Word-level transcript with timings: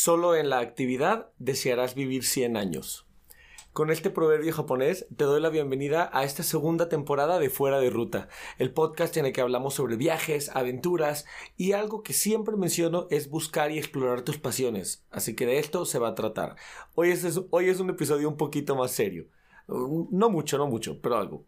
Solo 0.00 0.36
en 0.36 0.48
la 0.48 0.60
actividad 0.60 1.32
desearás 1.40 1.96
vivir 1.96 2.22
100 2.22 2.56
años. 2.56 3.04
Con 3.72 3.90
este 3.90 4.10
proverbio 4.10 4.52
japonés 4.52 5.08
te 5.16 5.24
doy 5.24 5.40
la 5.40 5.48
bienvenida 5.48 6.08
a 6.12 6.22
esta 6.22 6.44
segunda 6.44 6.88
temporada 6.88 7.40
de 7.40 7.50
Fuera 7.50 7.80
de 7.80 7.90
Ruta, 7.90 8.28
el 8.58 8.72
podcast 8.72 9.16
en 9.16 9.26
el 9.26 9.32
que 9.32 9.40
hablamos 9.40 9.74
sobre 9.74 9.96
viajes, 9.96 10.52
aventuras 10.54 11.26
y 11.56 11.72
algo 11.72 12.04
que 12.04 12.12
siempre 12.12 12.54
menciono 12.56 13.08
es 13.10 13.28
buscar 13.28 13.72
y 13.72 13.78
explorar 13.78 14.22
tus 14.22 14.38
pasiones. 14.38 15.04
Así 15.10 15.34
que 15.34 15.46
de 15.46 15.58
esto 15.58 15.84
se 15.84 15.98
va 15.98 16.10
a 16.10 16.14
tratar. 16.14 16.54
Hoy 16.94 17.10
es, 17.10 17.40
hoy 17.50 17.68
es 17.68 17.80
un 17.80 17.90
episodio 17.90 18.28
un 18.28 18.36
poquito 18.36 18.76
más 18.76 18.92
serio. 18.92 19.26
No 19.66 20.30
mucho, 20.30 20.58
no 20.58 20.68
mucho, 20.68 21.00
pero 21.02 21.16
algo. 21.16 21.44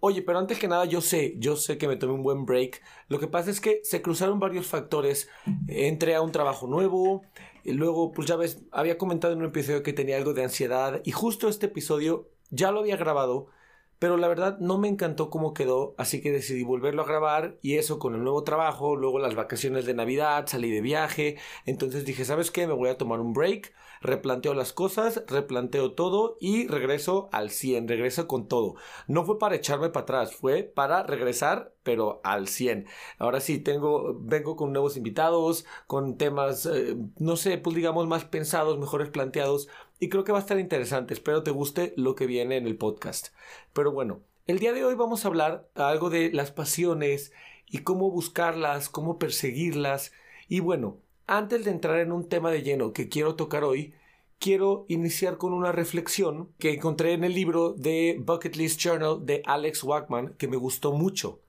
Oye, 0.00 0.22
pero 0.22 0.38
antes 0.38 0.58
que 0.58 0.68
nada 0.68 0.84
yo 0.84 1.00
sé, 1.00 1.34
yo 1.38 1.56
sé 1.56 1.76
que 1.76 1.88
me 1.88 1.96
tomé 1.96 2.12
un 2.12 2.22
buen 2.22 2.44
break. 2.46 2.82
Lo 3.08 3.18
que 3.18 3.26
pasa 3.26 3.50
es 3.50 3.60
que 3.60 3.80
se 3.82 4.00
cruzaron 4.00 4.38
varios 4.38 4.66
factores. 4.66 5.28
Entré 5.66 6.14
a 6.14 6.22
un 6.22 6.30
trabajo 6.30 6.66
nuevo, 6.66 7.22
y 7.68 7.72
luego, 7.72 8.12
pues 8.12 8.26
ya 8.26 8.36
ves, 8.36 8.62
había 8.70 8.96
comentado 8.96 9.34
en 9.34 9.40
un 9.40 9.46
episodio 9.46 9.82
que 9.82 9.92
tenía 9.92 10.16
algo 10.16 10.32
de 10.32 10.42
ansiedad 10.42 11.02
y 11.04 11.10
justo 11.10 11.48
este 11.48 11.66
episodio 11.66 12.30
ya 12.50 12.72
lo 12.72 12.80
había 12.80 12.96
grabado, 12.96 13.48
pero 13.98 14.16
la 14.16 14.28
verdad 14.28 14.58
no 14.58 14.78
me 14.78 14.88
encantó 14.88 15.30
cómo 15.30 15.54
quedó, 15.54 15.94
así 15.98 16.20
que 16.20 16.32
decidí 16.32 16.62
volverlo 16.64 17.02
a 17.02 17.06
grabar 17.06 17.58
y 17.62 17.76
eso 17.76 17.98
con 17.98 18.14
el 18.14 18.22
nuevo 18.22 18.44
trabajo, 18.44 18.96
luego 18.96 19.18
las 19.18 19.34
vacaciones 19.34 19.86
de 19.86 19.94
Navidad, 19.94 20.46
salí 20.46 20.70
de 20.70 20.80
viaje, 20.80 21.36
entonces 21.66 22.04
dije, 22.04 22.24
¿sabes 22.24 22.50
qué? 22.50 22.66
Me 22.66 22.74
voy 22.74 22.88
a 22.90 22.98
tomar 22.98 23.20
un 23.20 23.32
break, 23.32 23.72
replanteo 24.00 24.54
las 24.54 24.72
cosas, 24.72 25.24
replanteo 25.26 25.92
todo 25.92 26.36
y 26.40 26.66
regreso 26.68 27.28
al 27.32 27.50
100, 27.50 27.88
regreso 27.88 28.28
con 28.28 28.48
todo. 28.48 28.76
No 29.06 29.24
fue 29.24 29.38
para 29.38 29.56
echarme 29.56 29.90
para 29.90 30.02
atrás, 30.04 30.34
fue 30.34 30.62
para 30.62 31.02
regresar, 31.02 31.74
pero 31.82 32.20
al 32.24 32.48
100. 32.48 32.86
Ahora 33.18 33.40
sí, 33.40 33.58
tengo, 33.58 34.16
vengo 34.20 34.56
con 34.56 34.72
nuevos 34.72 34.96
invitados, 34.96 35.64
con 35.86 36.16
temas, 36.16 36.66
eh, 36.66 36.96
no 37.18 37.36
sé, 37.36 37.58
pues 37.58 37.74
digamos 37.74 38.06
más 38.06 38.24
pensados, 38.24 38.78
mejores 38.78 39.08
planteados 39.08 39.68
y 40.00 40.08
creo 40.08 40.24
que 40.24 40.32
va 40.32 40.38
a 40.38 40.40
estar 40.42 40.58
interesante. 40.58 41.14
Espero 41.14 41.42
te 41.42 41.50
guste 41.50 41.92
lo 41.96 42.14
que 42.14 42.26
viene 42.26 42.56
en 42.56 42.66
el 42.66 42.76
podcast. 42.76 43.28
Pero 43.72 43.92
bueno, 43.92 44.20
el 44.46 44.58
día 44.58 44.72
de 44.72 44.84
hoy 44.84 44.94
vamos 44.94 45.24
a 45.24 45.28
hablar 45.28 45.68
algo 45.74 46.10
de 46.10 46.32
las 46.32 46.50
pasiones 46.52 47.32
y 47.66 47.78
cómo 47.78 48.10
buscarlas, 48.10 48.88
cómo 48.88 49.18
perseguirlas. 49.18 50.12
Y 50.48 50.60
bueno, 50.60 50.98
antes 51.26 51.64
de 51.64 51.70
entrar 51.70 51.98
en 51.98 52.12
un 52.12 52.28
tema 52.28 52.50
de 52.50 52.62
lleno 52.62 52.92
que 52.92 53.08
quiero 53.08 53.34
tocar 53.34 53.64
hoy, 53.64 53.94
quiero 54.38 54.86
iniciar 54.88 55.36
con 55.36 55.52
una 55.52 55.72
reflexión 55.72 56.52
que 56.58 56.72
encontré 56.72 57.12
en 57.12 57.24
el 57.24 57.34
libro 57.34 57.72
de 57.72 58.20
Bucket 58.24 58.56
List 58.56 58.80
Journal 58.80 59.26
de 59.26 59.42
Alex 59.44 59.82
Wagman 59.84 60.34
que 60.34 60.48
me 60.48 60.56
gustó 60.56 60.92
mucho. 60.92 61.40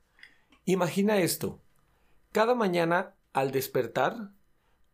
Imagina 0.65 1.19
esto. 1.19 1.59
Cada 2.31 2.55
mañana, 2.55 3.15
al 3.33 3.51
despertar, 3.51 4.31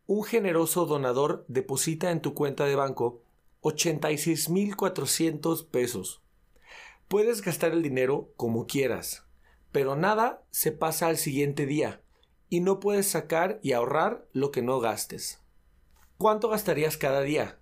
un 0.08 0.24
generoso 0.24 0.86
donador 0.86 1.46
deposita 1.48 2.12
en 2.12 2.22
tu 2.22 2.34
cuenta 2.34 2.66
de 2.66 2.76
banco 2.76 3.25
86.400 3.66 5.68
pesos. 5.70 6.24
Puedes 7.08 7.42
gastar 7.42 7.72
el 7.72 7.82
dinero 7.82 8.32
como 8.38 8.68
quieras, 8.68 9.26
pero 9.72 9.96
nada 9.96 10.44
se 10.52 10.72
pasa 10.72 11.08
al 11.08 11.18
siguiente 11.18 11.66
día 11.66 12.04
y 12.48 12.60
no 12.60 12.80
puedes 12.80 13.08
sacar 13.08 13.60
y 13.64 13.72
ahorrar 13.72 14.28
lo 14.34 14.52
que 14.52 14.62
no 14.62 14.80
gastes. 14.80 15.42
¿Cuánto 16.20 16.48
gastarías 16.48 16.98
cada 16.98 17.22
día? 17.22 17.60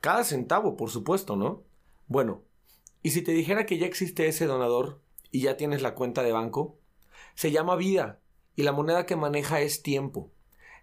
Cada 0.00 0.22
centavo, 0.22 0.76
por 0.76 0.90
supuesto, 0.90 1.34
¿no? 1.34 1.64
Bueno, 2.06 2.44
¿y 3.02 3.10
si 3.10 3.22
te 3.22 3.32
dijera 3.32 3.66
que 3.66 3.76
ya 3.76 3.86
existe 3.86 4.28
ese 4.28 4.46
donador 4.46 5.02
y 5.32 5.40
ya 5.40 5.56
tienes 5.56 5.82
la 5.82 5.96
cuenta 5.96 6.22
de 6.22 6.30
banco? 6.30 6.78
Se 7.34 7.50
llama 7.50 7.74
vida 7.74 8.20
y 8.54 8.62
la 8.62 8.70
moneda 8.70 9.04
que 9.04 9.16
maneja 9.16 9.62
es 9.62 9.82
tiempo. 9.82 10.30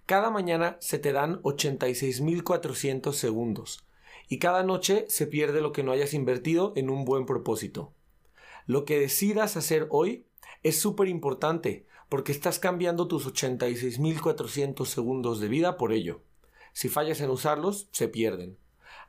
Cada 0.05 0.29
mañana 0.29 0.75
se 0.81 0.99
te 0.99 1.13
dan 1.13 1.41
86.400 1.43 3.13
segundos 3.13 3.87
y 4.27 4.39
cada 4.39 4.63
noche 4.63 5.05
se 5.09 5.27
pierde 5.27 5.61
lo 5.61 5.71
que 5.71 5.83
no 5.83 5.91
hayas 5.91 6.13
invertido 6.13 6.73
en 6.75 6.89
un 6.89 7.05
buen 7.05 7.25
propósito. 7.25 7.93
Lo 8.65 8.83
que 8.83 8.99
decidas 8.99 9.55
hacer 9.55 9.87
hoy 9.89 10.25
es 10.63 10.79
súper 10.79 11.07
importante 11.07 11.85
porque 12.09 12.31
estás 12.31 12.59
cambiando 12.59 13.07
tus 13.07 13.27
86.400 13.27 14.85
segundos 14.85 15.39
de 15.39 15.47
vida 15.47 15.77
por 15.77 15.91
ello. 15.91 16.21
Si 16.73 16.89
fallas 16.89 17.21
en 17.21 17.29
usarlos, 17.29 17.89
se 17.91 18.07
pierden. 18.07 18.57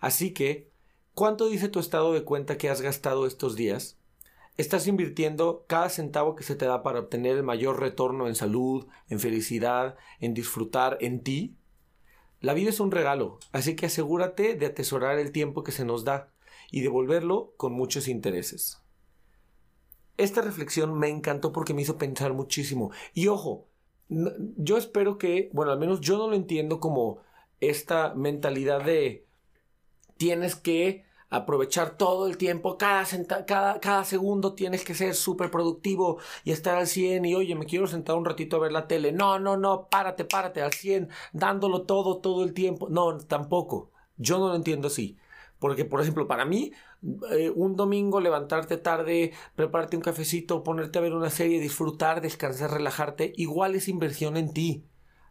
Así 0.01 0.33
que, 0.33 0.71
¿cuánto 1.15 1.49
dice 1.49 1.69
tu 1.69 1.81
estado 1.81 2.13
de 2.13 2.25
cuenta 2.25 2.57
que 2.57 2.71
has 2.71 2.81
gastado 2.81 3.27
estos 3.27 3.57
días? 3.57 3.99
¿Estás 4.57 4.87
invirtiendo 4.87 5.65
cada 5.69 5.89
centavo 5.89 6.35
que 6.35 6.43
se 6.43 6.57
te 6.57 6.65
da 6.65 6.83
para 6.83 7.01
obtener 7.01 7.37
el 7.37 7.43
mayor 7.45 7.79
retorno 7.79 8.27
en 8.27 8.35
salud, 8.35 8.87
en 9.09 9.21
felicidad, 9.21 9.97
en 10.19 10.35
disfrutar 10.35 10.99
en 11.01 11.23
ti? 11.23 11.58
La 12.41 12.55
vida 12.55 12.71
es 12.71 12.81
un 12.81 12.91
regalo, 12.91 13.39
así 13.53 13.75
que 13.75 13.87
asegúrate 13.87 14.55
de 14.55 14.67
atesorar 14.67 15.19
el 15.19 15.33
tiempo 15.33 15.65
que 15.65 15.73
se 15.73 15.85
nos 15.85 16.05
da 16.05 16.31
y 16.71 16.83
devolverlo 16.83 17.53
con 17.57 17.73
muchos 17.73 18.07
intereses. 18.07 18.83
Esta 20.17 20.43
reflexión 20.43 20.99
me 20.99 21.09
encantó 21.09 21.53
porque 21.53 21.75
me 21.75 21.83
hizo 21.83 21.99
pensar 21.99 22.35
muchísimo. 22.35 22.91
Y 23.15 23.29
ojo, 23.29 23.67
yo 24.09 24.77
espero 24.77 25.19
que, 25.19 25.51
bueno, 25.53 25.73
al 25.73 25.79
menos 25.79 26.01
yo 26.01 26.17
no 26.19 26.29
lo 26.29 26.35
entiendo 26.35 26.81
como 26.81 27.23
esta 27.61 28.15
mentalidad 28.15 28.85
de 28.85 29.27
tienes 30.17 30.55
que 30.55 31.05
aprovechar 31.31 31.97
todo 31.97 32.27
el 32.27 32.39
tiempo, 32.39 32.79
cada, 32.79 33.05
cada, 33.47 33.81
cada 33.81 34.05
segundo 34.05 34.55
tienes 34.55 34.85
que 34.85 34.95
ser 34.95 35.15
súper 35.15 35.51
productivo 35.51 36.19
y 36.45 36.53
estar 36.53 36.77
al 36.77 36.87
100 36.87 37.25
y 37.25 37.35
oye, 37.35 37.55
me 37.55 37.67
quiero 37.67 37.87
sentar 37.87 38.17
un 38.17 38.25
ratito 38.25 38.57
a 38.57 38.61
ver 38.61 38.73
la 38.73 38.87
tele. 38.89 39.13
No, 39.13 39.39
no, 39.39 39.57
no, 39.57 39.89
párate, 39.91 40.25
párate 40.25 40.63
al 40.63 40.73
100, 40.73 41.09
dándolo 41.33 41.83
todo, 41.83 42.19
todo 42.19 42.45
el 42.45 42.55
tiempo. 42.55 42.89
No, 42.89 43.19
tampoco. 43.19 43.91
Yo 44.17 44.39
no 44.39 44.49
lo 44.49 44.57
entiendo 44.57 44.89
así. 44.89 45.19
Porque, 45.59 45.85
por 45.85 46.01
ejemplo, 46.01 46.29
para 46.29 46.45
mí, 46.45 46.73
eh, 47.31 47.51
un 47.55 47.77
domingo 47.77 48.21
levantarte 48.21 48.77
tarde, 48.77 49.33
prepararte 49.57 49.97
un 49.97 50.03
cafecito, 50.03 50.63
ponerte 50.63 50.99
a 50.99 51.03
ver 51.03 51.15
una 51.15 51.31
serie, 51.31 51.61
disfrutar, 51.61 52.21
descansar, 52.21 52.71
relajarte, 52.71 53.33
igual 53.37 53.75
es 53.75 53.89
inversión 53.89 54.37
en 54.37 54.53
ti. 54.53 54.85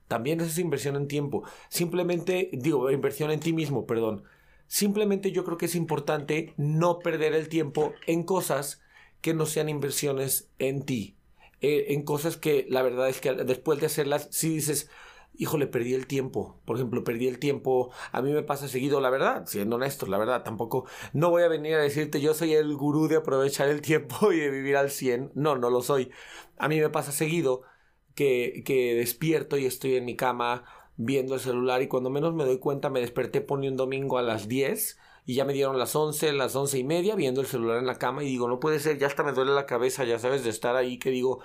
También 0.07 0.40
es 0.41 0.57
inversión 0.57 0.96
en 0.96 1.07
tiempo. 1.07 1.44
Simplemente, 1.69 2.50
digo, 2.53 2.90
inversión 2.91 3.31
en 3.31 3.40
ti 3.40 3.53
mismo, 3.53 3.86
perdón. 3.86 4.24
Simplemente 4.68 5.32
yo 5.32 5.46
creo 5.46 5.58
que 5.58 5.66
es 5.68 5.76
importante 5.76 6.54
no 6.58 7.00
perder 7.00 7.34
el 7.34 7.50
tiempo 7.50 7.94
en 8.06 8.24
cosas 8.24 8.82
que 9.22 9.34
no 9.34 9.46
sean 9.46 9.70
inversiones 9.70 10.50
en 10.60 10.84
ti. 10.84 11.16
Eh, 11.62 11.88
en 11.90 12.04
cosas 12.04 12.38
que 12.38 12.68
la 12.70 12.82
verdad 12.84 13.10
es 13.10 13.20
que 13.20 13.34
después 13.34 13.80
de 13.80 13.88
hacerlas, 13.88 14.28
si 14.32 14.50
dices, 14.50 14.90
híjole, 15.38 15.68
perdí 15.68 15.94
el 15.94 16.08
tiempo. 16.08 16.60
Por 16.66 16.76
ejemplo, 16.76 17.04
perdí 17.04 17.28
el 17.28 17.40
tiempo. 17.40 17.92
A 18.12 18.22
mí 18.22 18.32
me 18.32 18.44
pasa 18.44 18.68
seguido, 18.68 19.00
la 19.02 19.10
verdad, 19.10 19.46
siendo 19.48 19.78
honesto, 19.78 20.06
la 20.06 20.18
verdad, 20.18 20.44
tampoco. 20.44 20.86
No 21.14 21.30
voy 21.30 21.44
a 21.44 21.48
venir 21.48 21.76
a 21.76 21.80
decirte 21.80 22.22
yo 22.22 22.34
soy 22.34 22.54
el 22.54 22.76
gurú 22.76 23.08
de 23.08 23.18
aprovechar 23.18 23.70
el 23.70 23.82
tiempo 23.82 24.32
y 24.34 24.40
de 24.40 24.50
vivir 24.50 24.78
al 24.78 24.92
100. 24.92 25.32
No, 25.36 25.56
no 25.56 25.70
lo 25.70 25.82
soy. 25.82 26.12
A 26.58 26.68
mí 26.68 26.80
me 26.80 26.90
pasa 26.90 27.12
seguido 27.12 27.64
que, 28.16 28.64
que 28.66 28.96
despierto 28.96 29.58
y 29.58 29.66
estoy 29.66 29.96
en 29.96 30.06
mi 30.06 30.16
cama 30.16 30.66
viendo 30.97 31.35
el 31.35 31.40
celular 31.40 31.81
y 31.81 31.88
cuando 31.88 32.09
menos 32.09 32.34
me 32.34 32.46
doy 32.46 32.59
cuenta 32.59 32.90
me 32.90 33.00
desperté 33.00 33.41
pone 33.41 33.69
un 33.69 33.78
domingo 33.78 34.18
a 34.18 34.22
las 34.24 34.47
10 34.47 34.97
y 35.25 35.35
ya 35.35 35.46
me 35.46 35.53
dieron 35.53 35.78
las 35.78 35.96
11, 35.96 36.34
las 36.34 36.56
once 36.56 36.78
y 36.80 36.84
media 36.84 37.16
viendo 37.16 37.41
el 37.41 37.47
celular 37.47 37.78
en 37.80 37.85
la 37.85 37.97
cama 38.00 38.24
y 38.24 38.28
digo, 38.28 38.47
no 38.47 38.59
puede 38.59 38.80
ser, 38.80 38.97
ya 38.97 39.07
hasta 39.07 39.24
me 39.24 39.34
duele 39.34 39.53
la 39.53 39.66
cabeza, 39.66 40.06
ya 40.06 40.19
sabes, 40.19 40.44
de 40.44 40.50
estar 40.50 40.75
ahí 40.75 40.97
que 41.00 41.12
digo, 41.12 41.41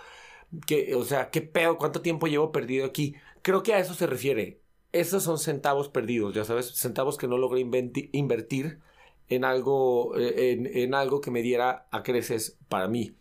que, 0.67 0.95
o 0.95 1.05
sea, 1.05 1.31
qué 1.31 1.43
pedo, 1.43 1.79
cuánto 1.79 2.03
tiempo 2.03 2.27
llevo 2.27 2.53
perdido 2.53 2.87
aquí. 2.87 3.17
Creo 3.43 3.63
que 3.63 3.75
a 3.75 3.79
eso 3.79 3.95
se 3.95 4.07
refiere. 4.07 4.61
Esos 4.93 5.23
son 5.25 5.39
centavos 5.39 5.89
perdidos, 5.89 6.35
ya 6.35 6.45
sabes, 6.45 6.75
centavos 6.77 7.17
que 7.17 7.27
no 7.29 7.39
logré 7.39 7.61
invertir 8.13 8.81
en 9.29 9.45
algo, 9.45 10.17
eh, 10.19 10.53
en, 10.53 10.67
en 10.67 10.95
algo 10.95 11.21
que 11.21 11.31
me 11.31 11.43
diera 11.43 11.89
a 11.91 12.03
creces 12.03 12.59
para 12.69 12.89
mí. 12.89 13.17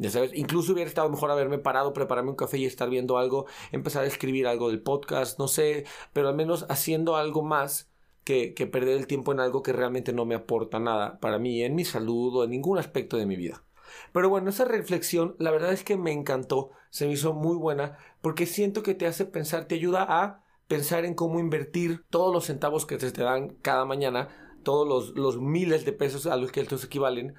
Ya 0.00 0.08
sabes, 0.08 0.30
incluso 0.34 0.72
hubiera 0.72 0.88
estado 0.88 1.10
mejor 1.10 1.30
haberme 1.30 1.58
parado, 1.58 1.92
prepararme 1.92 2.30
un 2.30 2.36
café 2.36 2.56
y 2.56 2.64
estar 2.64 2.88
viendo 2.88 3.18
algo, 3.18 3.44
empezar 3.70 4.02
a 4.02 4.06
escribir 4.06 4.46
algo 4.46 4.70
del 4.70 4.80
podcast, 4.80 5.38
no 5.38 5.46
sé, 5.46 5.84
pero 6.14 6.30
al 6.30 6.34
menos 6.34 6.64
haciendo 6.70 7.16
algo 7.16 7.42
más 7.42 7.90
que, 8.24 8.54
perder 8.72 8.96
el 8.96 9.06
tiempo 9.06 9.32
en 9.32 9.40
algo 9.40 9.62
que 9.62 9.74
realmente 9.74 10.14
no 10.14 10.24
me 10.24 10.34
aporta 10.34 10.78
nada 10.78 11.20
para 11.20 11.38
mí, 11.38 11.62
en 11.62 11.74
mi 11.74 11.84
salud 11.84 12.34
o 12.34 12.44
en 12.44 12.50
ningún 12.50 12.78
aspecto 12.78 13.18
de 13.18 13.26
mi 13.26 13.36
vida. 13.36 13.62
Pero 14.10 14.30
bueno, 14.30 14.48
esa 14.48 14.64
reflexión, 14.64 15.36
la 15.38 15.50
verdad 15.50 15.74
es 15.74 15.84
que 15.84 15.98
me 15.98 16.12
encantó, 16.12 16.70
se 16.88 17.06
me 17.06 17.12
hizo 17.12 17.34
muy 17.34 17.58
buena, 17.58 17.98
porque 18.22 18.46
siento 18.46 18.82
que 18.82 18.94
te 18.94 19.06
hace 19.06 19.26
pensar, 19.26 19.66
te 19.66 19.74
ayuda 19.74 20.06
a 20.08 20.42
pensar 20.66 21.04
en 21.04 21.12
cómo 21.12 21.40
invertir 21.40 22.06
todos 22.08 22.32
los 22.32 22.46
centavos 22.46 22.86
que 22.86 22.96
te, 22.96 23.10
dan 23.10 23.50
cada 23.60 23.84
mañana, 23.84 24.28
todos 24.62 24.88
los, 24.88 25.10
los 25.14 25.38
miles 25.42 25.84
de 25.84 25.92
pesos 25.92 26.24
a 26.24 26.36
los 26.36 26.52
que 26.52 26.62
estos 26.62 26.84
equivalen, 26.84 27.34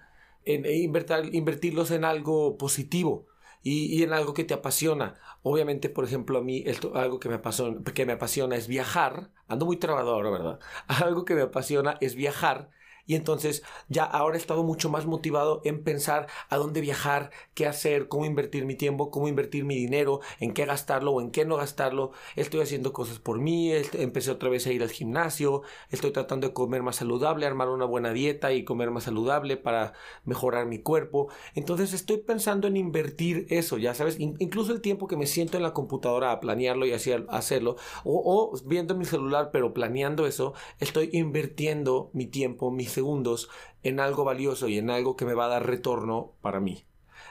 en, 0.45 0.65
e 0.65 0.77
invertirlos 0.77 1.91
en 1.91 2.05
algo 2.05 2.57
positivo 2.57 3.27
y, 3.63 4.03
en 4.03 4.13
algo 4.13 4.33
que 4.33 4.43
te 4.43 4.53
apasiona. 4.53 5.15
Obviamente, 5.43 5.89
por 5.89 6.05
ejemplo, 6.05 6.39
a 6.39 6.41
mí 6.41 6.63
algo 6.93 7.19
que 7.19 7.29
me, 7.29 7.35
apasiona, 7.35 7.83
que 7.93 8.05
me 8.05 8.13
apasiona 8.13 8.55
es 8.55 8.67
viajar. 8.67 9.31
Ando 9.47 9.65
muy 9.65 9.77
trabador, 9.77 10.31
¿verdad? 10.31 10.59
Algo 10.87 11.25
que 11.25 11.35
me 11.35 11.41
apasiona 11.41 11.97
es 12.01 12.15
viajar 12.15 12.69
Y 13.05 13.15
entonces 13.15 13.63
ya 13.89 14.03
ahora 14.03 14.35
he 14.35 14.39
estado 14.39 14.63
mucho 14.63 14.89
más 14.89 15.05
motivado 15.05 15.61
en 15.63 15.83
pensar 15.83 16.27
a 16.49 16.57
dónde 16.57 16.81
viajar, 16.81 17.31
qué 17.53 17.67
hacer, 17.67 18.07
cómo 18.07 18.25
invertir 18.25 18.65
mi 18.65 18.75
tiempo, 18.75 19.11
cómo 19.11 19.27
invertir 19.27 19.65
mi 19.65 19.75
dinero, 19.75 20.21
en 20.39 20.53
qué 20.53 20.65
gastarlo 20.65 21.11
o 21.11 21.21
en 21.21 21.31
qué 21.31 21.45
no 21.45 21.57
gastarlo. 21.57 22.11
Estoy 22.35 22.61
haciendo 22.61 22.93
cosas 22.93 23.19
por 23.19 23.39
mí, 23.39 23.71
empecé 23.93 24.31
otra 24.31 24.49
vez 24.49 24.67
a 24.67 24.71
ir 24.71 24.83
al 24.83 24.91
gimnasio, 24.91 25.63
estoy 25.89 26.11
tratando 26.11 26.47
de 26.47 26.53
comer 26.53 26.83
más 26.83 26.97
saludable, 26.97 27.45
armar 27.45 27.69
una 27.69 27.85
buena 27.85 28.13
dieta 28.13 28.53
y 28.53 28.63
comer 28.63 28.91
más 28.91 29.03
saludable 29.03 29.57
para 29.57 29.93
mejorar 30.25 30.65
mi 30.65 30.79
cuerpo. 30.79 31.29
Entonces 31.55 31.93
estoy 31.93 32.17
pensando 32.17 32.67
en 32.67 32.77
invertir 32.77 33.45
eso, 33.49 33.77
ya 33.77 33.93
sabes, 33.93 34.19
incluso 34.19 34.71
el 34.73 34.81
tiempo 34.81 35.07
que 35.07 35.17
me 35.17 35.27
siento 35.27 35.57
en 35.57 35.63
la 35.63 35.73
computadora 35.73 36.31
a 36.31 36.39
planearlo 36.39 36.85
y 36.85 36.93
hacerlo, 36.93 37.75
o, 38.03 38.51
o 38.53 38.57
viendo 38.65 38.95
mi 38.95 39.05
celular 39.05 39.49
pero 39.51 39.73
planeando 39.73 40.25
eso, 40.27 40.53
estoy 40.79 41.09
invirtiendo 41.13 42.09
mi 42.13 42.25
tiempo, 42.25 42.71
mis 42.71 42.90
segundos 42.91 43.49
en 43.83 43.99
algo 43.99 44.23
valioso 44.23 44.67
y 44.67 44.77
en 44.77 44.89
algo 44.89 45.15
que 45.15 45.25
me 45.25 45.33
va 45.33 45.45
a 45.45 45.49
dar 45.49 45.65
retorno 45.65 46.33
para 46.41 46.59
mí. 46.59 46.85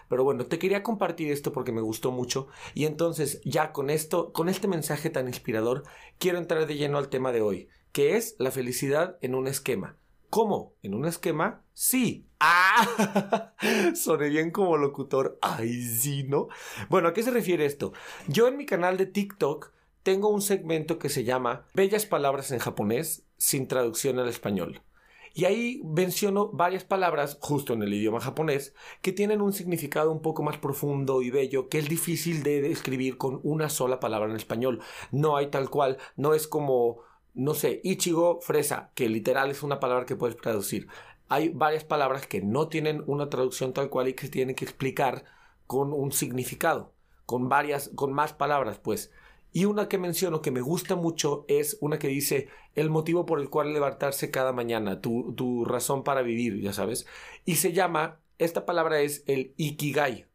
Pero 0.08 0.24
bueno, 0.24 0.46
te 0.46 0.58
quería 0.58 0.82
compartir 0.82 1.30
esto 1.30 1.52
porque 1.52 1.72
me 1.72 1.80
gustó 1.80 2.10
mucho 2.10 2.48
y 2.74 2.84
entonces 2.84 3.40
ya 3.44 3.72
con 3.72 3.90
esto, 3.90 4.32
con 4.32 4.48
este 4.48 4.68
mensaje 4.68 5.10
tan 5.10 5.28
inspirador, 5.28 5.84
quiero 6.18 6.38
entrar 6.38 6.66
de 6.66 6.76
lleno 6.76 6.98
al 6.98 7.08
tema 7.08 7.32
de 7.32 7.42
hoy, 7.42 7.68
que 7.92 8.16
es 8.16 8.36
la 8.38 8.50
felicidad 8.50 9.18
en 9.20 9.34
un 9.34 9.46
esquema. 9.46 9.96
¿Cómo? 10.30 10.74
¿En 10.82 10.94
un 10.94 11.06
esquema? 11.06 11.64
Sí. 11.74 12.28
¡Ah! 12.38 13.54
Soné 13.96 14.28
bien 14.28 14.52
como 14.52 14.76
locutor. 14.76 15.38
¡Ay, 15.42 15.82
sí, 15.82 16.22
¿no? 16.22 16.46
Bueno, 16.88 17.08
¿a 17.08 17.12
qué 17.12 17.24
se 17.24 17.32
refiere 17.32 17.66
esto? 17.66 17.92
Yo 18.28 18.46
en 18.46 18.56
mi 18.56 18.64
canal 18.64 18.96
de 18.96 19.06
TikTok 19.06 19.72
tengo 20.04 20.28
un 20.28 20.40
segmento 20.40 21.00
que 21.00 21.08
se 21.08 21.24
llama 21.24 21.66
Bellas 21.74 22.06
Palabras 22.06 22.52
en 22.52 22.60
japonés 22.60 23.24
sin 23.38 23.66
traducción 23.66 24.20
al 24.20 24.28
español. 24.28 24.82
Y 25.32 25.44
ahí 25.44 25.80
menciono 25.84 26.48
varias 26.48 26.84
palabras, 26.84 27.38
justo 27.40 27.72
en 27.74 27.82
el 27.82 27.94
idioma 27.94 28.20
japonés, 28.20 28.74
que 29.00 29.12
tienen 29.12 29.40
un 29.40 29.52
significado 29.52 30.10
un 30.10 30.22
poco 30.22 30.42
más 30.42 30.58
profundo 30.58 31.22
y 31.22 31.30
bello, 31.30 31.68
que 31.68 31.78
es 31.78 31.88
difícil 31.88 32.42
de 32.42 32.60
describir 32.60 33.16
con 33.16 33.40
una 33.44 33.68
sola 33.68 34.00
palabra 34.00 34.30
en 34.30 34.36
español. 34.36 34.80
No 35.12 35.36
hay 35.36 35.46
tal 35.46 35.70
cual, 35.70 35.98
no 36.16 36.34
es 36.34 36.48
como, 36.48 36.98
no 37.34 37.54
sé, 37.54 37.80
Ichigo 37.84 38.40
fresa, 38.40 38.90
que 38.94 39.08
literal 39.08 39.50
es 39.50 39.62
una 39.62 39.78
palabra 39.78 40.04
que 40.04 40.16
puedes 40.16 40.36
traducir. 40.36 40.88
Hay 41.28 41.50
varias 41.50 41.84
palabras 41.84 42.26
que 42.26 42.42
no 42.42 42.66
tienen 42.68 43.04
una 43.06 43.30
traducción 43.30 43.72
tal 43.72 43.88
cual 43.88 44.08
y 44.08 44.14
que 44.14 44.26
se 44.26 44.32
tienen 44.32 44.56
que 44.56 44.64
explicar 44.64 45.24
con 45.68 45.92
un 45.92 46.10
significado, 46.10 46.92
con 47.24 47.48
varias, 47.48 47.90
con 47.94 48.12
más 48.12 48.32
palabras, 48.32 48.80
pues. 48.80 49.12
Y 49.52 49.64
una 49.64 49.88
que 49.88 49.98
menciono 49.98 50.42
que 50.42 50.50
me 50.50 50.60
gusta 50.60 50.94
mucho 50.94 51.44
es 51.48 51.76
una 51.80 51.98
que 51.98 52.08
dice 52.08 52.48
el 52.74 52.88
motivo 52.88 53.26
por 53.26 53.40
el 53.40 53.50
cual 53.50 53.72
levantarse 53.72 54.30
cada 54.30 54.52
mañana, 54.52 55.00
tu, 55.00 55.34
tu 55.34 55.64
razón 55.64 56.04
para 56.04 56.22
vivir, 56.22 56.60
ya 56.60 56.72
sabes. 56.72 57.06
Y 57.44 57.56
se 57.56 57.72
llama, 57.72 58.20
esta 58.38 58.64
palabra 58.64 59.00
es 59.00 59.24
el 59.26 59.54
ikigai. 59.56 60.26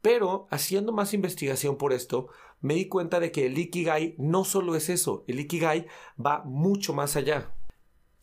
Pero 0.00 0.46
haciendo 0.50 0.92
más 0.92 1.12
investigación 1.12 1.76
por 1.76 1.92
esto, 1.92 2.28
me 2.60 2.74
di 2.74 2.88
cuenta 2.88 3.20
de 3.20 3.30
que 3.30 3.46
el 3.46 3.58
ikigai 3.58 4.14
no 4.18 4.44
solo 4.44 4.74
es 4.76 4.88
eso, 4.88 5.24
el 5.26 5.40
ikigai 5.40 5.86
va 6.18 6.42
mucho 6.44 6.94
más 6.94 7.16
allá. 7.16 7.52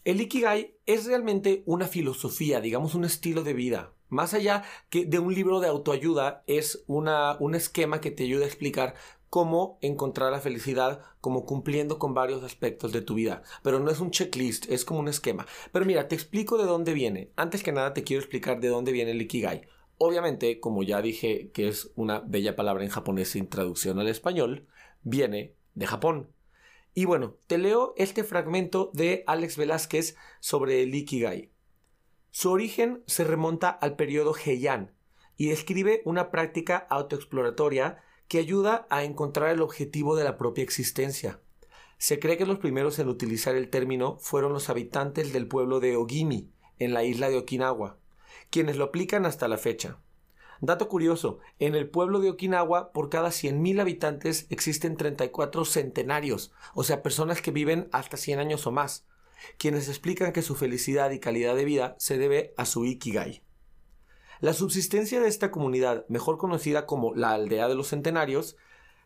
El 0.04 0.22
ikigai 0.22 0.78
es 0.86 1.06
realmente 1.06 1.64
una 1.66 1.88
filosofía, 1.88 2.62
digamos 2.62 2.96
un 2.96 3.06
estilo 3.06 3.44
de 3.44 3.54
vida. 3.54 3.92
Más 4.10 4.34
allá 4.34 4.64
que 4.90 5.06
de 5.06 5.20
un 5.20 5.34
libro 5.34 5.60
de 5.60 5.68
autoayuda, 5.68 6.44
es 6.48 6.84
una, 6.88 7.38
un 7.40 7.56
esquema 7.56 8.02
que 8.02 8.12
te 8.12 8.24
ayuda 8.24 8.46
a 8.46 8.48
explicar 8.48 8.96
cómo 9.36 9.78
encontrar 9.82 10.32
la 10.32 10.40
felicidad 10.40 11.02
como 11.20 11.46
cumpliendo 11.46 12.00
con 12.00 12.14
varios 12.14 12.42
aspectos 12.42 12.94
de 12.94 13.02
tu 13.02 13.16
vida. 13.16 13.44
Pero 13.64 13.82
no 13.82 13.92
es 13.92 14.00
un 14.00 14.10
checklist, 14.10 14.72
es 14.72 14.86
como 14.86 15.02
un 15.02 15.10
esquema. 15.10 15.46
Pero 15.74 15.84
mira, 15.84 16.08
te 16.08 16.16
explico 16.16 16.58
de 16.58 16.64
dónde 16.64 16.94
viene. 16.94 17.34
Antes 17.36 17.62
que 17.62 17.74
nada 17.74 17.94
te 17.94 18.06
quiero 18.06 18.22
explicar 18.22 18.62
de 18.62 18.70
dónde 18.70 18.94
viene 18.94 19.12
el 19.12 19.22
Ikigai. 19.22 19.68
Obviamente, 19.98 20.62
como 20.62 20.84
ya 20.84 21.02
dije 21.02 21.52
que 21.54 21.68
es 21.68 21.92
una 21.98 22.22
bella 22.22 22.56
palabra 22.56 22.86
en 22.86 22.90
japonés 22.90 23.28
sin 23.28 23.50
traducción 23.50 24.00
al 24.00 24.08
español, 24.08 24.68
viene 25.04 25.58
de 25.74 25.86
Japón. 25.86 26.32
Y 26.94 27.04
bueno, 27.04 27.36
te 27.48 27.58
leo 27.58 27.94
este 27.98 28.24
fragmento 28.24 28.90
de 28.94 29.26
Alex 29.28 29.58
Velázquez 29.58 30.16
sobre 30.40 30.82
el 30.82 30.96
Ikigai. 30.96 31.52
Su 32.32 32.52
origen 32.52 33.04
se 33.06 33.26
remonta 33.26 33.68
al 33.68 33.98
periodo 33.98 34.34
Heian 34.34 34.96
y 35.36 35.50
describe 35.50 36.02
una 36.06 36.32
práctica 36.32 36.88
autoexploratoria 36.90 38.02
que 38.28 38.40
ayuda 38.40 38.88
a 38.90 39.04
encontrar 39.04 39.52
el 39.52 39.62
objetivo 39.62 40.16
de 40.16 40.24
la 40.24 40.38
propia 40.38 40.64
existencia. 40.64 41.40
Se 41.98 42.20
cree 42.20 42.38
que 42.38 42.46
los 42.46 42.60
primeros 42.60 43.00
en 43.00 43.08
utilizar 43.08 43.56
el 43.56 43.70
término 43.70 44.18
fueron 44.20 44.54
los 44.54 44.70
habitantes 44.70 45.32
del 45.32 45.48
pueblo 45.48 45.80
de 45.80 45.96
Ogimi, 45.96 46.52
en 46.80 46.94
la 46.94 47.04
isla 47.04 47.30
de 47.30 47.38
Okinawa, 47.38 47.98
quienes 48.50 48.78
lo 48.78 48.86
aplican 48.86 49.26
hasta 49.26 49.48
la 49.48 49.58
fecha. 49.58 50.00
Dato 50.62 50.88
curioso, 50.88 51.40
en 51.60 51.76
el 51.76 51.90
pueblo 51.90 52.20
de 52.20 52.30
Okinawa, 52.30 52.92
por 52.92 53.10
cada 53.10 53.30
100.000 53.30 53.82
habitantes 53.82 54.48
existen 54.50 54.98
34 54.98 55.66
centenarios, 55.66 56.52
o 56.74 56.84
sea, 56.84 57.04
personas 57.04 57.42
que 57.42 57.52
viven 57.52 57.90
hasta 57.92 58.18
100 58.18 58.40
años 58.40 58.66
o 58.66 58.72
más, 58.72 59.06
quienes 59.58 59.90
explican 59.90 60.32
que 60.32 60.42
su 60.42 60.56
felicidad 60.56 61.12
y 61.12 61.20
calidad 61.20 61.56
de 61.56 61.66
vida 61.66 61.96
se 62.00 62.18
debe 62.18 62.54
a 62.58 62.66
su 62.66 62.86
ikigai. 62.86 63.45
La 64.42 64.54
subsistencia 64.54 65.22
de 65.22 65.28
esta 65.28 65.52
comunidad, 65.52 66.06
mejor 66.10 66.38
conocida 66.38 66.86
como 66.86 67.14
la 67.14 67.32
aldea 67.32 67.68
de 67.68 67.76
los 67.76 67.90
centenarios, 67.90 68.58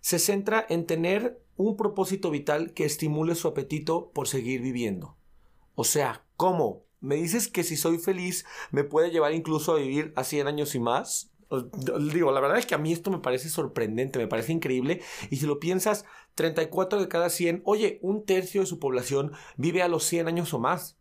se 0.02 0.20
centra 0.20 0.66
en 0.70 0.86
tener 0.86 1.42
un 1.56 1.76
propósito 1.76 2.31
vital 2.31 2.74
que 2.74 2.86
estimule 2.86 3.36
su 3.36 3.48
apetito 3.48 4.12
por 4.12 4.28
seguir 4.28 4.62
viviendo. 4.62 5.18
O 5.76 5.84
sea, 5.84 6.26
¿cómo? 6.36 6.86
¿Me 7.02 7.16
dices 7.16 7.48
que 7.48 7.64
si 7.64 7.78
soy 7.78 7.98
feliz 7.98 8.46
me 8.72 8.84
puede 8.84 9.12
llevar 9.12 9.34
incluso 9.34 9.74
a 9.74 9.78
vivir 9.78 10.14
a 10.16 10.24
100 10.24 10.48
años 10.48 10.76
y 10.76 10.80
más? 10.80 11.31
Digo, 12.14 12.31
la 12.31 12.42
verdad 12.42 12.60
es 12.60 12.66
que 12.66 12.76
a 12.76 12.80
mí 12.80 12.92
esto 12.92 13.10
me 13.12 13.20
parece 13.20 13.50
sorprendente, 13.50 14.20
me 14.20 14.28
parece 14.28 14.52
increíble. 14.52 15.02
Y 15.30 15.38
si 15.38 15.46
lo 15.46 15.60
piensas, 15.60 16.06
34 16.36 17.00
de 17.00 17.08
cada 17.08 17.30
100, 17.30 17.62
oye, 17.66 18.00
un 18.02 18.26
tercio 18.26 18.62
de 18.62 18.68
su 18.68 18.80
población 18.80 19.34
vive 19.58 19.81
a 19.81 19.88
los 19.88 20.04
100 20.04 20.28
años 20.28 20.54
o 20.54 20.60
más. 20.60 20.98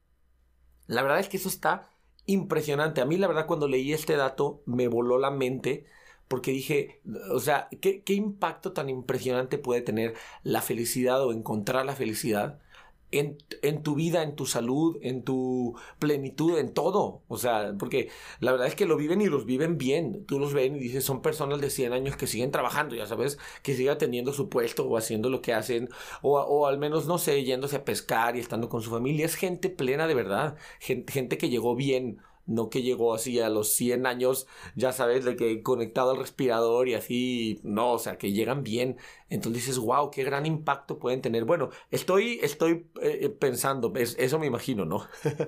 La 0.87 1.03
verdad 1.03 1.21
es 1.21 1.29
que 1.29 1.37
eso 1.37 1.49
está 1.49 1.91
impresionante. 2.29 3.01
A 3.01 3.07
mí 3.07 3.17
la 3.17 3.27
verdad 3.27 3.47
cuando 3.47 3.69
leí 3.69 3.93
este 3.93 4.17
dato 4.17 4.63
me 4.67 4.89
voló 4.89 5.19
la 5.19 5.31
mente 5.31 5.87
porque 6.29 6.53
dije, 6.53 7.01
o 7.33 7.41
sea, 7.41 7.69
¿qué, 7.81 8.03
¿qué, 8.03 8.13
impacto 8.15 8.73
tan 8.73 8.91
impresionante 8.91 9.59
puede 9.59 9.81
tener 9.81 10.15
la 10.43 10.63
felicidad 10.63 11.23
o 11.25 11.33
encontrar 11.33 11.87
la 11.87 11.97
felicidad 11.97 12.61
en, 13.11 13.39
en, 13.63 13.83
tu 13.83 13.95
vida, 13.95 14.23
en 14.23 14.37
tu 14.37 14.47
salud, 14.47 14.99
en 15.03 15.23
tu 15.23 15.77
plenitud, 15.99 16.59
en 16.59 16.73
todo. 16.75 17.23
O 17.29 17.37
sea, 17.39 17.75
porque 17.79 18.11
la 18.41 18.53
verdad 18.53 18.67
es 18.69 18.75
que 18.75 18.87
lo 18.87 18.97
viven 18.97 19.21
y 19.21 19.27
los 19.27 19.45
viven 19.47 19.79
bien. 19.79 20.25
Tú 20.27 20.39
los 20.39 20.53
ven 20.53 20.77
y 20.77 20.81
dices, 20.81 21.05
son 21.05 21.23
personas 21.23 21.61
de 21.61 21.71
100 21.71 21.93
años 21.93 22.17
que 22.17 22.27
siguen 22.27 22.51
trabajando, 22.51 22.95
ya 22.95 23.07
sabes, 23.07 23.39
que 23.63 23.75
siguen 23.75 23.99
teniendo 23.99 24.33
su 24.33 24.49
puesto 24.49 24.87
o 24.87 24.97
haciendo 24.97 25.31
lo 25.31 25.41
que 25.43 25.55
hacen, 25.55 25.89
o, 26.23 26.39
o 26.41 26.67
al 26.67 26.79
menos, 26.79 27.07
no 27.07 27.19
sé, 27.19 27.45
yéndose 27.45 27.77
a 27.77 27.85
pescar 27.85 28.37
y 28.37 28.41
estando 28.41 28.69
con 28.69 28.83
su 28.83 28.91
familia. 28.91 29.27
Es 29.27 29.35
gente 29.35 29.71
plena 29.71 30.07
de 30.07 30.15
verdad, 30.15 30.57
gente, 30.81 31.13
gente 31.13 31.39
que 31.39 31.49
llegó 31.49 31.75
bien 31.77 32.21
no 32.49 32.71
que 32.71 32.83
llegó 32.83 33.15
así 33.15 33.39
a 33.41 33.51
los 33.51 33.75
100 33.75 34.07
años, 34.07 34.47
ya 34.75 34.93
sabes, 34.93 35.25
de 35.25 35.37
que 35.37 35.63
conectado 35.63 36.11
al 36.11 36.17
respirador 36.17 36.89
y 36.89 36.95
así, 36.95 37.61
no, 37.63 37.93
o 37.93 37.99
sea, 37.99 38.17
que 38.17 38.33
llegan 38.33 38.65
bien. 38.65 38.97
Entonces 39.29 39.67
dices, 39.67 39.79
wow, 39.79 40.11
qué 40.11 40.25
gran 40.25 40.47
impacto 40.47 40.99
pueden 40.99 41.21
tener. 41.21 41.45
Bueno, 41.45 41.69
estoy, 41.91 42.41
estoy 42.43 42.89
eh, 43.03 43.19
eh, 43.23 43.29
pensando, 43.29 43.93
eso 43.95 44.39
me 44.39 44.47
imagino, 44.47 44.87
¿no? 44.87 45.07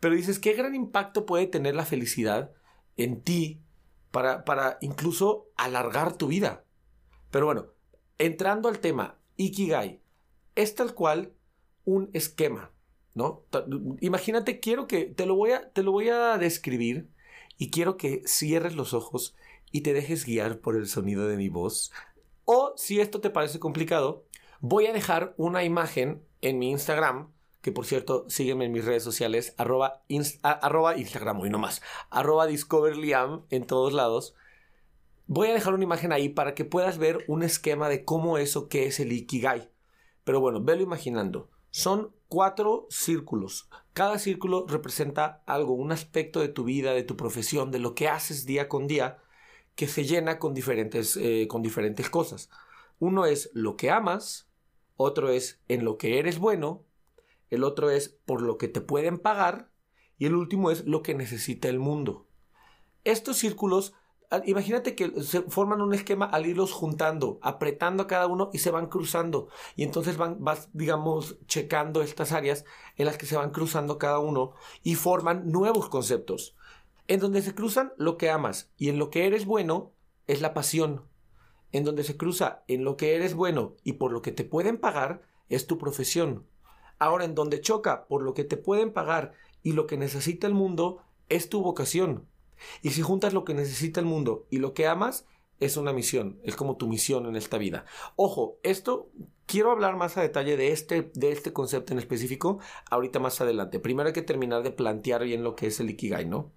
Pero 0.00 0.14
dices, 0.14 0.38
qué 0.38 0.52
gran 0.52 0.74
impacto 0.74 1.26
puede 1.26 1.46
tener 1.46 1.74
la 1.74 1.86
felicidad 1.86 2.52
en 2.96 3.22
ti 3.22 3.62
para, 4.10 4.44
para 4.44 4.76
incluso 4.82 5.48
alargar 5.56 6.16
tu 6.18 6.28
vida. 6.28 6.66
Pero 7.30 7.46
bueno, 7.46 7.68
entrando 8.18 8.68
al 8.68 8.78
tema, 8.78 9.18
Ikigai 9.36 10.02
es 10.54 10.74
tal 10.74 10.94
cual 10.94 11.32
un 11.84 12.10
esquema 12.12 12.71
Imagínate, 14.00 14.60
quiero 14.60 14.86
que 14.86 15.04
te 15.04 15.26
lo 15.26 15.34
voy 15.34 15.52
a 15.52 15.70
te 15.70 15.82
lo 15.82 15.92
voy 15.92 16.08
a 16.08 16.38
describir 16.38 17.08
y 17.58 17.70
quiero 17.70 17.96
que 17.96 18.22
cierres 18.26 18.74
los 18.74 18.94
ojos 18.94 19.36
y 19.70 19.82
te 19.82 19.92
dejes 19.92 20.24
guiar 20.24 20.58
por 20.58 20.76
el 20.76 20.86
sonido 20.86 21.26
de 21.26 21.36
mi 21.36 21.48
voz. 21.48 21.92
O 22.44 22.74
si 22.76 23.00
esto 23.00 23.20
te 23.20 23.30
parece 23.30 23.58
complicado, 23.58 24.24
voy 24.60 24.86
a 24.86 24.92
dejar 24.92 25.34
una 25.36 25.64
imagen 25.64 26.22
en 26.40 26.58
mi 26.58 26.70
Instagram, 26.70 27.32
que 27.60 27.72
por 27.72 27.86
cierto, 27.86 28.26
sígueme 28.28 28.64
en 28.64 28.72
mis 28.72 28.84
redes 28.84 29.02
sociales, 29.04 29.54
arroba, 29.56 30.02
Instagram, 30.08 31.46
y 31.46 31.50
no 31.50 31.58
más, 31.58 31.82
arroba 32.10 32.46
discoverliam 32.46 33.42
en 33.50 33.66
todos 33.66 33.92
lados. 33.92 34.34
Voy 35.26 35.48
a 35.48 35.54
dejar 35.54 35.74
una 35.74 35.84
imagen 35.84 36.12
ahí 36.12 36.28
para 36.28 36.54
que 36.54 36.64
puedas 36.64 36.98
ver 36.98 37.24
un 37.28 37.42
esquema 37.42 37.88
de 37.88 38.04
cómo 38.04 38.38
eso 38.38 38.68
que 38.68 38.86
es 38.86 38.98
el 39.00 39.12
Ikigai. 39.12 39.70
Pero 40.24 40.40
bueno, 40.40 40.60
velo 40.62 40.82
imaginando. 40.82 41.48
Son 41.72 42.14
cuatro 42.28 42.86
círculos. 42.90 43.70
Cada 43.94 44.18
círculo 44.18 44.66
representa 44.68 45.42
algo, 45.46 45.72
un 45.72 45.90
aspecto 45.90 46.40
de 46.40 46.48
tu 46.48 46.64
vida, 46.64 46.92
de 46.92 47.02
tu 47.02 47.16
profesión, 47.16 47.70
de 47.70 47.78
lo 47.78 47.94
que 47.94 48.08
haces 48.08 48.44
día 48.44 48.68
con 48.68 48.86
día, 48.86 49.18
que 49.74 49.88
se 49.88 50.04
llena 50.04 50.38
con 50.38 50.52
diferentes, 50.52 51.16
eh, 51.16 51.48
con 51.48 51.62
diferentes 51.62 52.10
cosas. 52.10 52.50
Uno 52.98 53.24
es 53.24 53.50
lo 53.54 53.76
que 53.78 53.90
amas, 53.90 54.50
otro 54.98 55.30
es 55.30 55.62
en 55.68 55.82
lo 55.86 55.96
que 55.96 56.18
eres 56.18 56.38
bueno, 56.38 56.84
el 57.48 57.64
otro 57.64 57.90
es 57.90 58.10
por 58.10 58.42
lo 58.42 58.58
que 58.58 58.68
te 58.68 58.82
pueden 58.82 59.18
pagar 59.18 59.70
y 60.18 60.26
el 60.26 60.34
último 60.34 60.70
es 60.70 60.84
lo 60.84 61.02
que 61.02 61.14
necesita 61.14 61.70
el 61.70 61.78
mundo. 61.78 62.28
Estos 63.02 63.38
círculos, 63.38 63.94
imagínate 64.44 64.94
que 64.94 65.22
se 65.22 65.42
forman 65.42 65.82
un 65.82 65.94
esquema 65.94 66.26
al 66.26 66.46
irlos 66.46 66.72
juntando, 66.72 67.38
apretando 67.42 68.04
a 68.04 68.06
cada 68.06 68.26
uno 68.26 68.50
y 68.52 68.58
se 68.58 68.70
van 68.70 68.86
cruzando. 68.86 69.48
Y 69.76 69.82
entonces 69.82 70.16
vas, 70.16 70.68
digamos, 70.72 71.38
checando 71.46 72.02
estas 72.02 72.32
áreas 72.32 72.64
en 72.96 73.06
las 73.06 73.18
que 73.18 73.26
se 73.26 73.36
van 73.36 73.50
cruzando 73.50 73.98
cada 73.98 74.18
uno 74.18 74.52
y 74.82 74.94
forman 74.94 75.50
nuevos 75.50 75.88
conceptos. 75.88 76.56
En 77.08 77.20
donde 77.20 77.42
se 77.42 77.54
cruzan 77.54 77.92
lo 77.96 78.16
que 78.16 78.30
amas 78.30 78.70
y 78.76 78.88
en 78.88 78.98
lo 78.98 79.10
que 79.10 79.26
eres 79.26 79.44
bueno 79.44 79.92
es 80.26 80.40
la 80.40 80.54
pasión. 80.54 81.02
En 81.72 81.84
donde 81.84 82.04
se 82.04 82.16
cruza 82.16 82.62
en 82.68 82.84
lo 82.84 82.96
que 82.96 83.16
eres 83.16 83.34
bueno 83.34 83.76
y 83.82 83.94
por 83.94 84.12
lo 84.12 84.22
que 84.22 84.32
te 84.32 84.44
pueden 84.44 84.78
pagar 84.78 85.22
es 85.48 85.66
tu 85.66 85.78
profesión. 85.78 86.46
Ahora, 86.98 87.24
en 87.24 87.34
donde 87.34 87.60
choca 87.60 88.06
por 88.06 88.22
lo 88.22 88.34
que 88.34 88.44
te 88.44 88.56
pueden 88.56 88.92
pagar 88.92 89.32
y 89.62 89.72
lo 89.72 89.86
que 89.86 89.96
necesita 89.96 90.46
el 90.46 90.54
mundo 90.54 91.02
es 91.28 91.48
tu 91.48 91.62
vocación. 91.62 92.28
Y 92.82 92.90
si 92.90 93.02
juntas 93.02 93.32
lo 93.32 93.44
que 93.44 93.54
necesita 93.54 94.00
el 94.00 94.06
mundo 94.06 94.46
y 94.50 94.58
lo 94.58 94.74
que 94.74 94.86
amas, 94.86 95.26
es 95.62 95.76
una 95.76 95.92
misión, 95.92 96.40
es 96.42 96.56
como 96.56 96.76
tu 96.76 96.88
misión 96.88 97.26
en 97.26 97.36
esta 97.36 97.56
vida. 97.56 97.84
Ojo, 98.16 98.58
esto 98.64 99.10
quiero 99.46 99.70
hablar 99.70 99.96
más 99.96 100.16
a 100.16 100.22
detalle 100.22 100.56
de 100.56 100.72
este, 100.72 101.12
de 101.14 101.30
este 101.30 101.52
concepto 101.52 101.92
en 101.92 102.00
específico 102.00 102.58
ahorita 102.90 103.20
más 103.20 103.40
adelante. 103.40 103.78
Primero 103.78 104.08
hay 104.08 104.12
que 104.12 104.22
terminar 104.22 104.64
de 104.64 104.72
plantear 104.72 105.22
bien 105.22 105.44
lo 105.44 105.54
que 105.54 105.68
es 105.68 105.78
el 105.78 105.90
Ikigai, 105.90 106.26
¿no? 106.26 106.50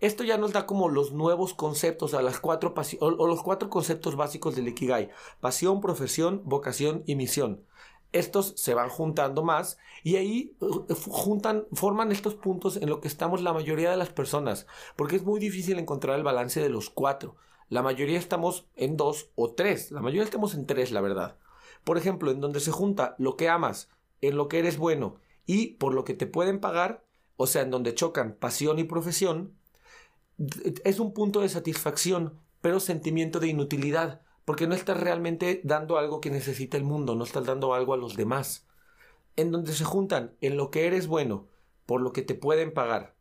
Esto 0.00 0.22
ya 0.22 0.36
nos 0.36 0.52
da 0.52 0.66
como 0.66 0.90
los 0.90 1.12
nuevos 1.12 1.54
conceptos, 1.54 2.12
o, 2.12 2.18
o 2.18 3.26
los 3.26 3.42
cuatro 3.42 3.70
conceptos 3.70 4.16
básicos 4.16 4.54
del 4.54 4.68
Ikigai. 4.68 5.08
Pasión, 5.40 5.80
profesión, 5.80 6.42
vocación 6.44 7.04
y 7.06 7.14
misión 7.14 7.64
estos 8.12 8.54
se 8.56 8.74
van 8.74 8.88
juntando 8.88 9.42
más 9.42 9.78
y 10.04 10.16
ahí 10.16 10.56
uh, 10.60 10.84
juntan, 11.10 11.66
forman 11.72 12.12
estos 12.12 12.34
puntos 12.34 12.76
en 12.76 12.88
lo 12.88 13.00
que 13.00 13.08
estamos 13.08 13.42
la 13.42 13.52
mayoría 13.52 13.90
de 13.90 13.96
las 13.96 14.10
personas, 14.10 14.66
porque 14.96 15.16
es 15.16 15.24
muy 15.24 15.40
difícil 15.40 15.78
encontrar 15.78 16.16
el 16.16 16.24
balance 16.24 16.60
de 16.60 16.68
los 16.68 16.90
cuatro. 16.90 17.36
La 17.68 17.82
mayoría 17.82 18.18
estamos 18.18 18.66
en 18.76 18.96
dos 18.96 19.30
o 19.34 19.52
tres, 19.52 19.90
la 19.90 20.00
mayoría 20.00 20.24
estamos 20.24 20.54
en 20.54 20.66
tres, 20.66 20.92
la 20.92 21.00
verdad. 21.00 21.38
Por 21.84 21.96
ejemplo, 21.96 22.30
en 22.30 22.40
donde 22.40 22.60
se 22.60 22.70
junta 22.70 23.14
lo 23.18 23.36
que 23.36 23.48
amas, 23.48 23.88
en 24.20 24.36
lo 24.36 24.48
que 24.48 24.58
eres 24.58 24.76
bueno 24.76 25.16
y 25.46 25.68
por 25.74 25.94
lo 25.94 26.04
que 26.04 26.14
te 26.14 26.26
pueden 26.26 26.60
pagar, 26.60 27.04
o 27.36 27.46
sea, 27.46 27.62
en 27.62 27.70
donde 27.70 27.94
chocan 27.94 28.34
pasión 28.34 28.78
y 28.78 28.84
profesión, 28.84 29.54
es 30.84 31.00
un 31.00 31.12
punto 31.12 31.40
de 31.40 31.48
satisfacción, 31.48 32.38
pero 32.60 32.78
sentimiento 32.78 33.40
de 33.40 33.48
inutilidad 33.48 34.20
porque 34.44 34.66
no 34.66 34.74
estás 34.74 34.98
realmente 34.98 35.60
dando 35.64 35.98
algo 35.98 36.20
que 36.20 36.30
necesita 36.30 36.76
el 36.76 36.84
mundo, 36.84 37.14
no 37.14 37.24
estás 37.24 37.46
dando 37.46 37.74
algo 37.74 37.94
a 37.94 37.96
los 37.96 38.16
demás. 38.16 38.66
En 39.36 39.50
donde 39.50 39.72
se 39.72 39.84
juntan 39.84 40.36
en 40.40 40.56
lo 40.56 40.70
que 40.70 40.86
eres 40.86 41.06
bueno, 41.06 41.48
por 41.86 42.00
lo 42.00 42.12
que 42.12 42.22
te 42.22 42.34
pueden 42.34 42.72
pagar, 42.72 43.14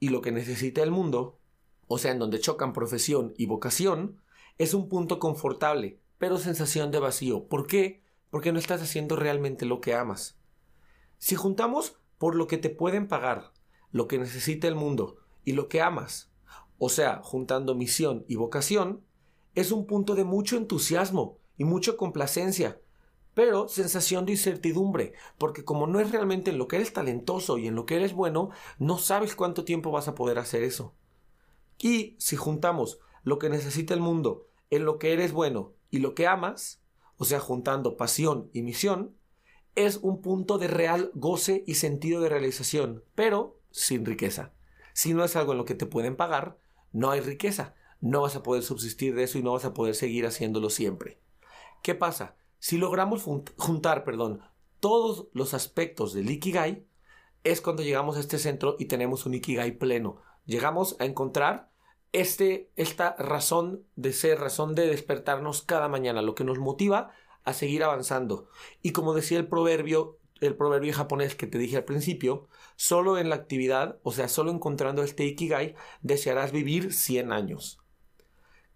y 0.00 0.10
lo 0.10 0.20
que 0.20 0.32
necesita 0.32 0.82
el 0.82 0.90
mundo, 0.90 1.38
o 1.86 1.98
sea, 1.98 2.12
en 2.12 2.18
donde 2.18 2.40
chocan 2.40 2.72
profesión 2.72 3.34
y 3.36 3.46
vocación, 3.46 4.20
es 4.58 4.74
un 4.74 4.88
punto 4.88 5.18
confortable, 5.18 6.00
pero 6.18 6.38
sensación 6.38 6.90
de 6.90 6.98
vacío. 6.98 7.48
¿Por 7.48 7.66
qué? 7.66 8.02
Porque 8.30 8.52
no 8.52 8.58
estás 8.58 8.82
haciendo 8.82 9.16
realmente 9.16 9.66
lo 9.66 9.80
que 9.80 9.94
amas. 9.94 10.38
Si 11.18 11.34
juntamos 11.34 11.96
por 12.18 12.34
lo 12.34 12.46
que 12.46 12.58
te 12.58 12.70
pueden 12.70 13.08
pagar, 13.08 13.52
lo 13.90 14.06
que 14.06 14.18
necesita 14.18 14.68
el 14.68 14.74
mundo 14.74 15.16
y 15.44 15.52
lo 15.52 15.68
que 15.68 15.80
amas, 15.80 16.30
o 16.78 16.88
sea, 16.88 17.20
juntando 17.22 17.74
misión 17.74 18.24
y 18.28 18.36
vocación, 18.36 19.04
es 19.58 19.72
un 19.72 19.86
punto 19.86 20.14
de 20.14 20.24
mucho 20.24 20.56
entusiasmo 20.56 21.38
y 21.56 21.64
mucha 21.64 21.96
complacencia, 21.96 22.80
pero 23.34 23.68
sensación 23.68 24.26
de 24.26 24.32
incertidumbre, 24.32 25.12
porque 25.38 25.64
como 25.64 25.86
no 25.86 26.00
es 26.00 26.10
realmente 26.10 26.50
en 26.50 26.58
lo 26.58 26.68
que 26.68 26.76
eres 26.76 26.92
talentoso 26.92 27.58
y 27.58 27.66
en 27.66 27.74
lo 27.74 27.86
que 27.86 27.96
eres 27.96 28.12
bueno, 28.12 28.50
no 28.78 28.98
sabes 28.98 29.36
cuánto 29.36 29.64
tiempo 29.64 29.90
vas 29.90 30.08
a 30.08 30.14
poder 30.14 30.38
hacer 30.38 30.62
eso. 30.62 30.94
Y 31.78 32.16
si 32.18 32.36
juntamos 32.36 32.98
lo 33.22 33.38
que 33.38 33.48
necesita 33.48 33.94
el 33.94 34.00
mundo 34.00 34.48
en 34.70 34.84
lo 34.84 34.98
que 34.98 35.12
eres 35.12 35.32
bueno 35.32 35.74
y 35.90 35.98
lo 35.98 36.14
que 36.14 36.26
amas, 36.26 36.82
o 37.16 37.24
sea, 37.24 37.40
juntando 37.40 37.96
pasión 37.96 38.50
y 38.52 38.62
misión, 38.62 39.14
es 39.74 39.98
un 39.98 40.20
punto 40.20 40.58
de 40.58 40.66
real 40.66 41.10
goce 41.14 41.62
y 41.66 41.74
sentido 41.74 42.20
de 42.20 42.28
realización, 42.28 43.04
pero 43.14 43.60
sin 43.70 44.04
riqueza. 44.04 44.52
Si 44.92 45.14
no 45.14 45.24
es 45.24 45.36
algo 45.36 45.52
en 45.52 45.58
lo 45.58 45.64
que 45.64 45.76
te 45.76 45.86
pueden 45.86 46.16
pagar, 46.16 46.58
no 46.92 47.10
hay 47.10 47.20
riqueza, 47.20 47.74
no 48.00 48.22
vas 48.22 48.36
a 48.36 48.42
poder 48.42 48.62
subsistir 48.62 49.14
de 49.14 49.24
eso 49.24 49.38
y 49.38 49.42
no 49.42 49.52
vas 49.52 49.64
a 49.64 49.74
poder 49.74 49.94
seguir 49.94 50.26
haciéndolo 50.26 50.70
siempre. 50.70 51.20
¿Qué 51.82 51.94
pasa? 51.94 52.36
Si 52.58 52.76
logramos 52.76 53.24
juntar, 53.56 54.04
perdón, 54.04 54.40
todos 54.80 55.28
los 55.32 55.54
aspectos 55.54 56.12
del 56.12 56.30
Ikigai, 56.30 56.86
es 57.44 57.60
cuando 57.60 57.82
llegamos 57.82 58.16
a 58.16 58.20
este 58.20 58.38
centro 58.38 58.76
y 58.78 58.86
tenemos 58.86 59.26
un 59.26 59.34
Ikigai 59.34 59.78
pleno. 59.78 60.20
Llegamos 60.44 60.96
a 60.98 61.04
encontrar 61.04 61.70
este, 62.12 62.70
esta 62.76 63.14
razón 63.18 63.84
de 63.96 64.12
ser, 64.12 64.40
razón 64.40 64.74
de 64.74 64.86
despertarnos 64.86 65.62
cada 65.62 65.88
mañana, 65.88 66.22
lo 66.22 66.34
que 66.34 66.44
nos 66.44 66.58
motiva 66.58 67.12
a 67.44 67.52
seguir 67.52 67.84
avanzando. 67.84 68.48
Y 68.82 68.92
como 68.92 69.14
decía 69.14 69.38
el 69.38 69.48
proverbio, 69.48 70.18
el 70.40 70.56
proverbio 70.56 70.94
japonés 70.94 71.34
que 71.34 71.46
te 71.46 71.58
dije 71.58 71.76
al 71.76 71.84
principio, 71.84 72.48
solo 72.76 73.18
en 73.18 73.28
la 73.28 73.36
actividad, 73.36 73.98
o 74.02 74.12
sea, 74.12 74.28
solo 74.28 74.50
encontrando 74.50 75.02
este 75.02 75.24
Ikigai, 75.24 75.74
desearás 76.02 76.52
vivir 76.52 76.92
100 76.92 77.32
años. 77.32 77.80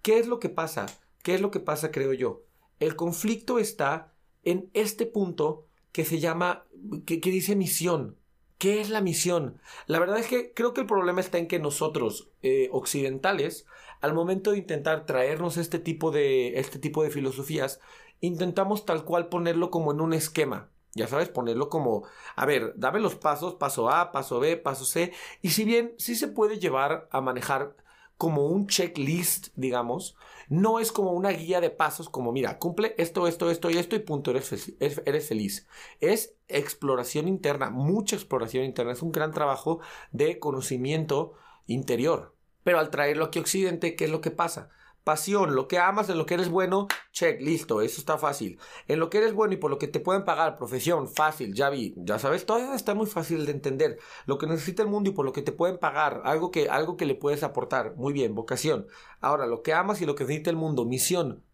¿Qué 0.02 0.18
es 0.18 0.26
lo 0.26 0.40
que 0.40 0.48
pasa? 0.48 0.86
¿Qué 1.22 1.34
es 1.34 1.40
lo 1.40 1.52
que 1.52 1.60
pasa, 1.60 1.92
creo 1.92 2.12
yo? 2.12 2.42
El 2.80 2.96
conflicto 2.96 3.60
está 3.60 4.12
en 4.42 4.68
este 4.74 5.06
punto 5.06 5.68
que 5.92 6.04
se 6.04 6.18
llama, 6.18 6.64
que, 7.06 7.18
dice 7.18 7.54
misión. 7.54 8.18
¿Qué 8.58 8.80
es 8.80 8.90
la 8.90 9.00
misión? 9.00 9.60
La 9.86 10.00
verdad 10.00 10.18
es 10.18 10.26
que 10.26 10.52
creo 10.52 10.72
que 10.72 10.80
el 10.80 10.86
problema 10.86 11.20
está 11.20 11.38
en 11.38 11.46
que 11.46 11.60
nosotros, 11.60 12.30
eh, 12.42 12.68
occidentales, 12.72 13.66
al 14.00 14.14
momento 14.14 14.50
de 14.50 14.58
intentar 14.58 15.06
traernos 15.06 15.56
este 15.56 15.78
tipo 15.78 16.10
de, 16.10 16.58
este 16.58 16.80
tipo 16.80 17.04
de 17.04 17.10
filosofías, 17.10 17.80
intentamos 18.20 18.84
tal 18.84 19.04
cual 19.04 19.28
ponerlo 19.28 19.70
como 19.70 19.92
en 19.92 20.00
un 20.00 20.12
esquema. 20.12 20.70
Ya 20.94 21.06
sabes, 21.06 21.28
ponerlo 21.28 21.68
como, 21.68 22.04
a 22.36 22.44
ver, 22.44 22.74
dame 22.76 23.00
los 23.00 23.14
pasos, 23.14 23.54
paso 23.54 23.88
A, 23.88 24.12
paso 24.12 24.40
B, 24.40 24.56
paso 24.56 24.84
C. 24.84 25.12
Y 25.40 25.50
si 25.50 25.64
bien 25.64 25.94
sí 25.98 26.16
se 26.16 26.28
puede 26.28 26.58
llevar 26.58 27.08
a 27.10 27.20
manejar 27.20 27.76
como 28.22 28.46
un 28.46 28.68
checklist, 28.68 29.48
digamos, 29.56 30.14
no 30.48 30.78
es 30.78 30.92
como 30.92 31.10
una 31.10 31.30
guía 31.30 31.60
de 31.60 31.70
pasos 31.70 32.08
como, 32.08 32.30
mira, 32.30 32.60
cumple 32.60 32.94
esto, 32.96 33.26
esto, 33.26 33.50
esto 33.50 33.68
y 33.68 33.78
esto 33.78 33.96
y 33.96 33.98
punto, 33.98 34.30
eres, 34.30 34.76
eres 34.78 35.26
feliz. 35.26 35.66
Es 35.98 36.36
exploración 36.46 37.26
interna, 37.26 37.70
mucha 37.70 38.14
exploración 38.14 38.64
interna, 38.64 38.92
es 38.92 39.02
un 39.02 39.10
gran 39.10 39.32
trabajo 39.32 39.80
de 40.12 40.38
conocimiento 40.38 41.32
interior. 41.66 42.36
Pero 42.62 42.78
al 42.78 42.90
traerlo 42.90 43.24
aquí 43.24 43.40
a 43.40 43.42
Occidente, 43.42 43.96
¿qué 43.96 44.04
es 44.04 44.10
lo 44.12 44.20
que 44.20 44.30
pasa? 44.30 44.70
Pasión, 45.04 45.56
lo 45.56 45.66
que 45.66 45.78
amas, 45.78 46.08
en 46.08 46.18
lo 46.18 46.26
que 46.26 46.34
eres 46.34 46.48
bueno, 46.48 46.86
check, 47.10 47.40
listo, 47.40 47.80
eso 47.80 48.00
está 48.00 48.18
fácil. 48.18 48.60
En 48.86 49.00
lo 49.00 49.10
que 49.10 49.18
eres 49.18 49.34
bueno 49.34 49.54
y 49.54 49.56
por 49.56 49.70
lo 49.70 49.78
que 49.78 49.88
te 49.88 49.98
pueden 49.98 50.24
pagar, 50.24 50.56
profesión, 50.56 51.08
fácil, 51.08 51.54
ya 51.54 51.70
vi, 51.70 51.94
ya 51.96 52.20
sabes, 52.20 52.46
todo 52.46 52.72
está 52.72 52.94
muy 52.94 53.06
fácil 53.06 53.44
de 53.44 53.50
entender. 53.52 53.98
Lo 54.26 54.38
que 54.38 54.46
necesita 54.46 54.82
el 54.82 54.88
mundo 54.88 55.10
y 55.10 55.12
por 55.12 55.24
lo 55.24 55.32
que 55.32 55.42
te 55.42 55.50
pueden 55.50 55.78
pagar, 55.78 56.22
algo 56.24 56.52
que, 56.52 56.68
algo 56.68 56.96
que 56.96 57.06
le 57.06 57.16
puedes 57.16 57.42
aportar, 57.42 57.96
muy 57.96 58.12
bien, 58.12 58.34
vocación. 58.36 58.86
Ahora, 59.20 59.46
lo 59.46 59.62
que 59.62 59.72
amas 59.72 60.00
y 60.00 60.06
lo 60.06 60.14
que 60.14 60.24
necesita 60.24 60.50
el 60.50 60.56
mundo, 60.56 60.84
misión. 60.84 61.44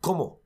¿Cómo? 0.00 0.40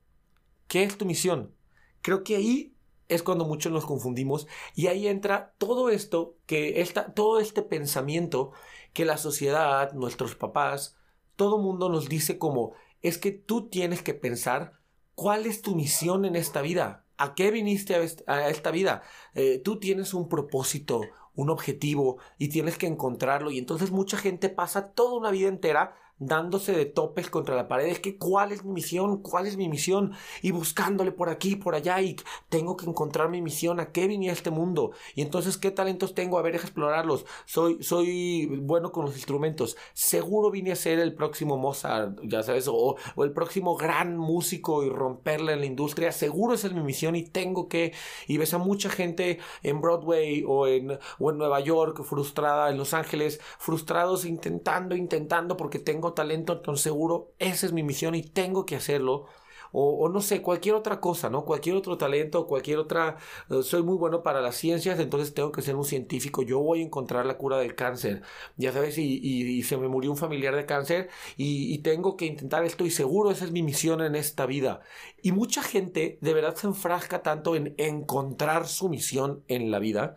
¿Qué 0.67 0.83
es 0.83 0.97
tu 0.97 1.05
misión? 1.05 1.53
Creo 2.01 2.23
que 2.23 2.37
ahí 2.37 2.73
es 3.09 3.23
cuando 3.23 3.45
muchos 3.45 3.71
nos 3.71 3.85
confundimos 3.85 4.47
y 4.75 4.87
ahí 4.87 5.07
entra 5.07 5.53
todo 5.57 5.89
esto 5.89 6.37
que 6.45 6.81
está, 6.81 7.13
todo 7.13 7.39
este 7.39 7.61
pensamiento 7.61 8.51
que 8.93 9.05
la 9.05 9.17
sociedad, 9.17 9.91
nuestros 9.93 10.35
papás, 10.35 10.97
todo 11.35 11.57
mundo 11.57 11.89
nos 11.89 12.09
dice 12.09 12.37
como, 12.37 12.73
es 13.01 13.17
que 13.17 13.31
tú 13.31 13.69
tienes 13.69 14.01
que 14.01 14.13
pensar 14.13 14.73
cuál 15.15 15.45
es 15.45 15.61
tu 15.61 15.75
misión 15.75 16.25
en 16.25 16.35
esta 16.35 16.61
vida, 16.61 17.05
a 17.17 17.35
qué 17.35 17.51
viniste 17.51 17.95
a, 18.27 18.49
esta 18.49 18.71
vida. 18.71 19.03
Eh, 19.35 19.61
tú 19.63 19.79
tienes 19.79 20.13
un 20.13 20.29
propósito, 20.29 21.01
un 21.35 21.49
objetivo 21.49 22.17
y 22.37 22.49
tienes 22.49 22.77
que 22.77 22.87
encontrarlo 22.87 23.51
y 23.51 23.57
entonces 23.57 23.91
mucha 23.91 24.17
gente 24.17 24.49
pasa 24.49 24.91
toda 24.93 25.17
una 25.17 25.31
vida 25.31 25.47
entera 25.47 25.95
dándose 26.25 26.73
de 26.73 26.85
topes 26.85 27.29
contra 27.29 27.55
la 27.55 27.67
pared. 27.67 27.87
Es 27.87 27.99
que 27.99 28.17
cuál 28.17 28.51
es 28.51 28.63
mi 28.63 28.73
misión, 28.73 29.21
cuál 29.21 29.47
es 29.47 29.57
mi 29.57 29.69
misión 29.69 30.13
y 30.41 30.51
buscándole 30.51 31.11
por 31.11 31.29
aquí, 31.29 31.55
por 31.55 31.75
allá 31.75 32.01
y 32.01 32.15
tengo 32.49 32.77
que 32.77 32.85
encontrar 32.85 33.29
mi 33.29 33.41
misión, 33.41 33.79
a 33.79 33.91
qué 33.91 34.07
vine 34.07 34.29
a 34.29 34.33
este 34.33 34.51
mundo 34.51 34.91
y 35.15 35.21
entonces 35.21 35.57
qué 35.57 35.71
talentos 35.71 36.13
tengo, 36.13 36.37
a 36.37 36.41
ver, 36.41 36.55
explorarlos. 36.55 37.25
Soy, 37.45 37.81
soy 37.83 38.45
bueno 38.61 38.91
con 38.91 39.05
los 39.05 39.15
instrumentos. 39.15 39.77
Seguro 39.93 40.51
vine 40.51 40.71
a 40.71 40.75
ser 40.75 40.99
el 40.99 41.13
próximo 41.13 41.57
Mozart, 41.57 42.19
ya 42.23 42.43
sabes, 42.43 42.67
o, 42.67 42.95
o 43.15 43.23
el 43.23 43.31
próximo 43.31 43.75
gran 43.75 44.17
músico 44.17 44.83
y 44.83 44.89
romperle 44.89 45.53
en 45.53 45.59
la 45.59 45.65
industria. 45.65 46.11
Seguro 46.11 46.53
esa 46.53 46.67
es 46.67 46.73
mi 46.73 46.81
misión 46.81 47.15
y 47.15 47.23
tengo 47.23 47.67
que, 47.67 47.93
y 48.27 48.37
ves 48.37 48.53
a 48.53 48.57
mucha 48.57 48.89
gente 48.89 49.39
en 49.61 49.81
Broadway 49.81 50.43
o 50.47 50.67
en, 50.67 50.97
o 51.19 51.31
en 51.31 51.37
Nueva 51.37 51.59
York 51.59 52.03
frustrada, 52.03 52.69
en 52.69 52.77
Los 52.77 52.93
Ángeles, 52.93 53.39
frustrados 53.57 54.25
intentando, 54.25 54.95
intentando 54.95 55.57
porque 55.57 55.79
tengo 55.79 56.12
talento, 56.13 56.53
entonces 56.53 56.83
seguro 56.83 57.33
esa 57.39 57.65
es 57.65 57.73
mi 57.73 57.83
misión 57.83 58.15
y 58.15 58.23
tengo 58.23 58.65
que 58.65 58.75
hacerlo. 58.75 59.27
o, 59.75 60.07
no 60.09 60.21
sé, 60.21 60.41
cualquier 60.43 60.75
otra 60.75 60.99
cosa, 60.99 61.29
¿no? 61.31 61.45
Cualquier 61.45 61.75
otro 61.75 61.97
talento, 61.97 62.45
cualquier 62.47 62.77
otra, 62.77 63.17
eh, 63.49 63.63
soy 63.63 63.81
muy 63.83 63.97
bueno 63.97 64.21
para 64.21 64.39
las 64.41 64.55
ciencias, 64.55 64.99
entonces 64.99 65.33
tengo 65.33 65.51
que 65.51 65.63
ser 65.63 65.75
un 65.75 65.85
científico, 65.85 66.43
yo 66.43 66.59
voy 66.59 66.81
a 66.81 66.83
encontrar 66.83 67.25
la 67.25 67.37
cura 67.37 67.57
del 67.57 67.73
cáncer, 67.75 68.21
ya 68.55 68.71
sabes, 68.71 68.97
y, 68.99 69.63
se 69.63 69.77
me 69.77 69.87
murió 69.87 70.11
un 70.11 70.17
familiar 70.17 70.55
de 70.55 70.65
cáncer 70.67 71.09
y, 71.37 71.73
y 71.73 71.79
tengo 71.79 72.17
que 72.17 72.25
intentar 72.25 72.63
esto 72.65 72.85
y 72.85 72.91
seguro 72.91 73.31
esa 73.31 73.45
es 73.45 73.51
mi 73.51 73.63
misión 73.63 74.01
en 74.01 74.15
esta 74.15 74.45
vida. 74.45 74.81
Y 75.23 75.31
mucha 75.31 75.63
gente 75.63 76.19
de 76.21 76.33
verdad 76.33 76.55
se 76.55 76.67
enfrasca 76.67 77.23
tanto 77.23 77.55
en 77.55 77.73
encontrar 77.77 78.67
su 78.67 78.89
misión 78.89 79.43
en 79.47 79.71
la 79.71 79.79
vida 79.79 80.15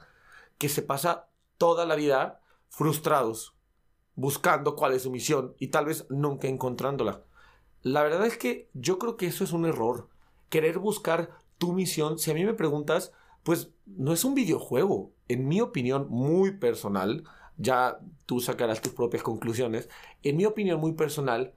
que 0.58 0.68
se 0.68 0.82
pasa 0.82 1.28
toda 1.58 1.86
la 1.86 1.96
vida 1.96 2.40
frustrados 2.68 3.55
buscando 4.16 4.74
cuál 4.74 4.94
es 4.94 5.02
su 5.02 5.10
misión 5.10 5.54
y 5.58 5.68
tal 5.68 5.86
vez 5.86 6.06
nunca 6.10 6.48
encontrándola. 6.48 7.22
La 7.82 8.02
verdad 8.02 8.26
es 8.26 8.36
que 8.36 8.68
yo 8.74 8.98
creo 8.98 9.16
que 9.16 9.26
eso 9.26 9.44
es 9.44 9.52
un 9.52 9.66
error. 9.66 10.08
Querer 10.48 10.78
buscar 10.78 11.30
tu 11.58 11.72
misión, 11.72 12.18
si 12.18 12.30
a 12.30 12.34
mí 12.34 12.44
me 12.44 12.54
preguntas, 12.54 13.12
pues 13.44 13.70
no 13.86 14.12
es 14.12 14.24
un 14.24 14.34
videojuego. 14.34 15.12
En 15.28 15.46
mi 15.46 15.60
opinión 15.60 16.08
muy 16.08 16.52
personal, 16.52 17.24
ya 17.56 18.00
tú 18.26 18.40
sacarás 18.40 18.80
tus 18.80 18.92
propias 18.92 19.22
conclusiones, 19.22 19.88
en 20.22 20.36
mi 20.36 20.44
opinión 20.44 20.80
muy 20.80 20.92
personal, 20.92 21.54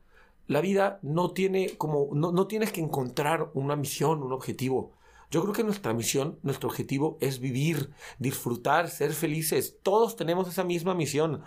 la 0.47 0.61
vida 0.61 0.99
no 1.01 1.31
tiene 1.31 1.77
como, 1.77 2.09
no, 2.13 2.31
no 2.31 2.47
tienes 2.47 2.71
que 2.71 2.81
encontrar 2.81 3.51
una 3.53 3.75
misión, 3.75 4.23
un 4.23 4.33
objetivo. 4.33 4.93
Yo 5.31 5.41
creo 5.43 5.53
que 5.53 5.63
nuestra 5.63 5.93
misión, 5.93 6.39
nuestro 6.41 6.69
objetivo 6.69 7.17
es 7.21 7.39
vivir, 7.39 7.91
disfrutar, 8.17 8.89
ser 8.89 9.13
felices. 9.13 9.77
Todos 9.83 10.15
tenemos 10.15 10.47
esa 10.47 10.63
misma 10.63 10.95
misión 10.95 11.43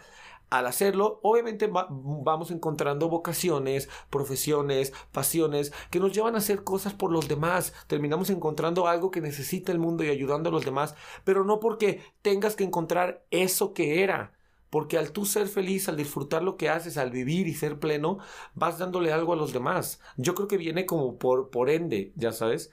al 0.53 0.67
hacerlo, 0.67 1.19
obviamente 1.23 1.67
vamos 1.73 2.51
encontrando 2.51 3.09
vocaciones, 3.09 3.89
profesiones, 4.11 4.93
pasiones 5.11 5.73
que 5.91 5.99
nos 5.99 6.13
llevan 6.13 6.35
a 6.35 6.39
hacer 6.39 6.63
cosas 6.63 6.93
por 6.93 7.11
los 7.11 7.27
demás. 7.27 7.73
Terminamos 7.87 8.29
encontrando 8.29 8.87
algo 8.87 9.11
que 9.11 9.23
necesita 9.23 9.73
el 9.73 9.79
mundo 9.79 10.05
y 10.05 10.11
ayudando 10.11 10.51
a 10.51 10.53
los 10.53 10.67
demás, 10.67 10.95
pero 11.25 11.45
no 11.45 11.59
porque 11.59 12.03
tengas 12.21 12.55
que 12.55 12.65
encontrar 12.65 13.25
eso 13.31 13.73
que 13.73 14.03
era. 14.03 14.35
Porque 14.69 14.99
al 14.99 15.13
tú 15.13 15.25
ser 15.25 15.49
feliz, 15.49 15.89
al 15.89 15.97
disfrutar 15.97 16.43
lo 16.43 16.59
que 16.59 16.69
haces, 16.69 16.99
al 16.99 17.11
vivir 17.11 17.47
y 17.47 17.55
ser 17.55 17.79
pleno, 17.79 18.19
vas 18.55 18.79
dándole 18.79 19.11
algo 19.11 19.33
a 19.33 19.37
los 19.37 19.55
demás. 19.55 20.01
Yo 20.19 20.35
creo 20.35 20.49
que 20.49 20.59
viene 20.59 20.85
como 20.85 21.19
por, 21.19 21.49
por 21.51 21.71
ende, 21.71 22.13
ya 22.17 22.33
sabes. 22.33 22.71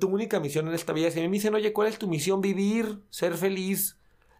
Tu 0.00 0.08
única 0.08 0.38
misión 0.38 0.68
en 0.68 0.74
esta 0.74 0.92
vida, 0.92 1.10
si 1.10 1.20
me 1.20 1.28
dicen, 1.28 1.54
oye, 1.54 1.72
¿cuál 1.72 1.88
es 1.88 1.98
tu 1.98 2.06
misión? 2.08 2.40
Vivir, 2.40 3.02
ser 3.10 3.34
feliz, 3.34 3.97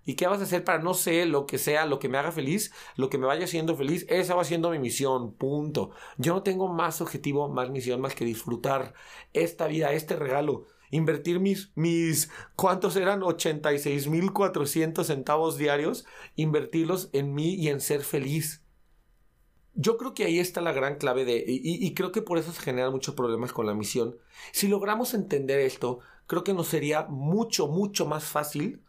¿Y 0.09 0.15
qué 0.15 0.27
vas 0.27 0.41
a 0.41 0.45
hacer 0.45 0.65
para 0.65 0.79
no 0.79 0.95
sé 0.95 1.27
lo 1.27 1.45
que 1.45 1.59
sea, 1.59 1.85
lo 1.85 1.99
que 1.99 2.09
me 2.09 2.17
haga 2.17 2.33
feliz, 2.33 2.73
lo 2.97 3.11
que 3.11 3.19
me 3.19 3.27
vaya 3.27 3.45
haciendo 3.45 3.77
feliz? 3.77 4.07
Esa 4.09 4.35
va 4.35 4.43
siendo 4.43 4.71
mi 4.71 4.79
misión, 4.79 5.35
punto. 5.35 5.91
Yo 6.17 6.33
no 6.33 6.43
tengo 6.43 6.67
más 6.67 7.03
objetivo, 7.03 7.51
más 7.51 7.69
misión, 7.69 8.01
más 8.01 8.15
que 8.15 8.25
disfrutar 8.25 8.95
esta 9.35 9.67
vida, 9.67 9.93
este 9.93 10.17
regalo. 10.17 10.65
Invertir 10.91 11.41
mis, 11.41 11.73
mis, 11.75 12.31
¿cuántos 12.57 12.97
eran? 12.97 13.21
86.400 13.21 15.05
centavos 15.05 15.59
diarios. 15.59 16.07
Invertirlos 16.37 17.11
en 17.13 17.35
mí 17.35 17.57
y 17.57 17.69
en 17.69 17.83
ser 17.83 18.01
feliz. 18.01 18.65
Yo 19.75 19.99
creo 19.99 20.15
que 20.15 20.25
ahí 20.25 20.39
está 20.39 20.63
la 20.63 20.73
gran 20.73 20.97
clave 20.97 21.27
de, 21.27 21.45
y, 21.47 21.87
y, 21.87 21.93
creo 21.93 22.13
que 22.13 22.23
por 22.23 22.39
eso 22.39 22.51
se 22.53 22.63
generan 22.63 22.93
muchos 22.93 23.15
problemas 23.15 23.53
con 23.53 23.67
la 23.67 23.75
misión. 23.75 24.17
Si 24.53 24.69
logramos 24.69 25.13
entender 25.13 25.61
esto, 25.61 25.99
creo 26.27 26.45
que 26.45 26.55
nos 26.55 26.69
sería 26.69 27.03
mucho, 27.11 27.69
mucho 27.69 28.07
más 28.07 28.25
fácil 28.25 28.88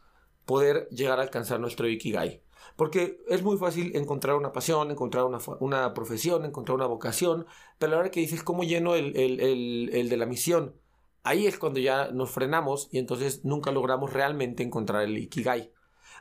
poder 0.50 0.89
llegar 0.89 1.20
a 1.20 1.22
alcanzar 1.22 1.60
nuestro 1.60 1.88
Ikigai. 1.88 2.41
Porque 2.75 3.22
es 3.27 3.44
muy 3.44 3.56
fácil 3.60 3.96
encontrar 3.96 4.36
una 4.36 4.51
pasión, 4.51 4.89
encontrar 4.89 5.25
una, 5.25 5.94
profesión, 5.94 6.44
encontrar 6.44 6.75
una 6.75 6.88
vocación, 6.88 7.46
pero 7.77 7.91
a 7.91 7.96
la 7.96 8.00
hora 8.00 8.10
que 8.10 8.20
dices 8.20 8.41
cómo 8.41 8.63
lleno 8.63 8.96
el, 8.96 9.15
el, 9.15 10.10
de 10.10 10.18
la 10.18 10.25
misión, 10.25 10.74
ahí 11.22 11.46
es 11.46 11.60
cuando 11.60 11.79
ya 11.79 12.10
nos 12.12 12.32
frenamos 12.32 12.89
y 12.91 12.98
entonces 12.98 13.46
nunca 13.46 13.72
logramos 13.72 14.12
realmente 14.12 14.63
encontrar 14.63 15.03
el 15.03 15.20
Ikigai. 15.20 15.72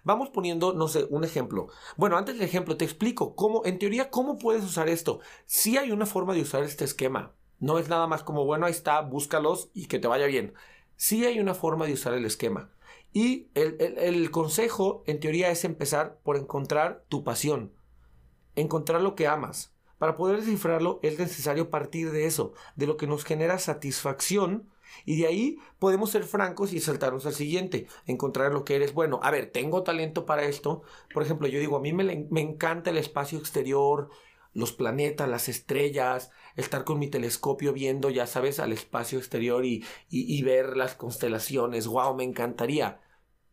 Vamos 0.04 0.28
poniendo, 0.28 0.74
no 0.74 0.88
sé, 0.88 1.06
un 1.08 1.24
ejemplo. 1.24 1.68
Bueno, 1.96 2.18
antes 2.18 2.34
del 2.34 2.44
ejemplo 2.44 2.76
te 2.76 2.84
explico 2.84 3.34
cómo, 3.34 3.64
en 3.64 3.78
teoría, 3.78 4.10
cómo 4.10 4.36
puedes 4.36 4.62
usar 4.62 4.90
esto. 4.90 5.20
Sí 5.46 5.78
hay 5.78 5.90
una 5.90 6.04
forma 6.04 6.34
de 6.34 6.42
usar 6.42 6.64
este 6.64 6.84
esquema. 6.84 7.32
No 7.60 7.78
es 7.78 7.88
nada 7.88 8.06
más 8.06 8.24
como, 8.24 8.44
bueno, 8.44 8.66
ahí 8.66 8.72
está, 8.72 9.00
búscalos 9.00 9.70
y 9.72 9.86
que 9.86 9.98
te 9.98 10.06
vaya 10.06 10.26
bien. 10.26 10.52
Sí 10.96 11.24
hay 11.24 11.40
una 11.40 11.54
forma 11.54 11.86
de 11.86 11.94
usar 11.94 12.12
el 12.12 12.26
esquema. 12.26 12.70
Y 13.12 13.48
el, 13.54 14.30
consejo, 14.30 15.02
en 15.06 15.20
teoría, 15.20 15.50
es 15.50 15.64
empezar 15.64 16.18
por 16.22 16.36
encontrar 16.36 17.04
tu 17.08 17.24
pasión, 17.24 17.72
encontrar 18.54 19.00
lo 19.00 19.14
que 19.14 19.26
amas. 19.26 19.74
Para 19.98 20.14
poder 20.14 20.38
descifrarlo 20.38 21.00
es 21.02 21.18
necesario 21.18 21.70
partir 21.70 22.12
de 22.12 22.26
eso, 22.26 22.52
de 22.76 22.86
lo 22.86 22.96
que 22.96 23.06
nos 23.06 23.24
genera 23.24 23.58
satisfacción, 23.58 24.68
y 25.04 25.20
de 25.20 25.26
ahí 25.26 25.58
podemos 25.78 26.10
ser 26.10 26.24
francos 26.24 26.72
y 26.72 26.80
saltarnos 26.80 27.26
al 27.26 27.34
siguiente, 27.34 27.86
encontrar 28.06 28.52
lo 28.52 28.64
que 28.64 28.76
eres 28.76 28.94
bueno. 28.94 29.20
A 29.22 29.30
ver, 29.30 29.50
tengo 29.50 29.82
talento 29.82 30.26
para 30.26 30.44
esto. 30.44 30.82
Por 31.12 31.22
ejemplo, 31.22 31.48
yo 31.48 31.60
digo, 31.60 31.76
a 31.76 31.80
mí 31.80 31.92
me, 31.92 32.40
encanta 32.40 32.90
el 32.90 32.98
espacio 32.98 33.38
exterior, 33.38 34.10
los 34.58 34.72
planetas, 34.72 35.28
las 35.28 35.48
estrellas, 35.48 36.32
estar 36.56 36.84
con 36.84 36.98
mi 36.98 37.08
telescopio 37.08 37.72
viendo, 37.72 38.10
ya 38.10 38.26
sabes, 38.26 38.58
al 38.58 38.72
espacio 38.72 39.18
exterior 39.18 39.64
y, 39.64 39.84
y, 40.10 40.42
ver 40.42 40.76
las 40.76 40.96
constelaciones. 40.96 41.86
¡Wow! 41.86 42.16
Me 42.16 42.24
encantaría. 42.24 43.00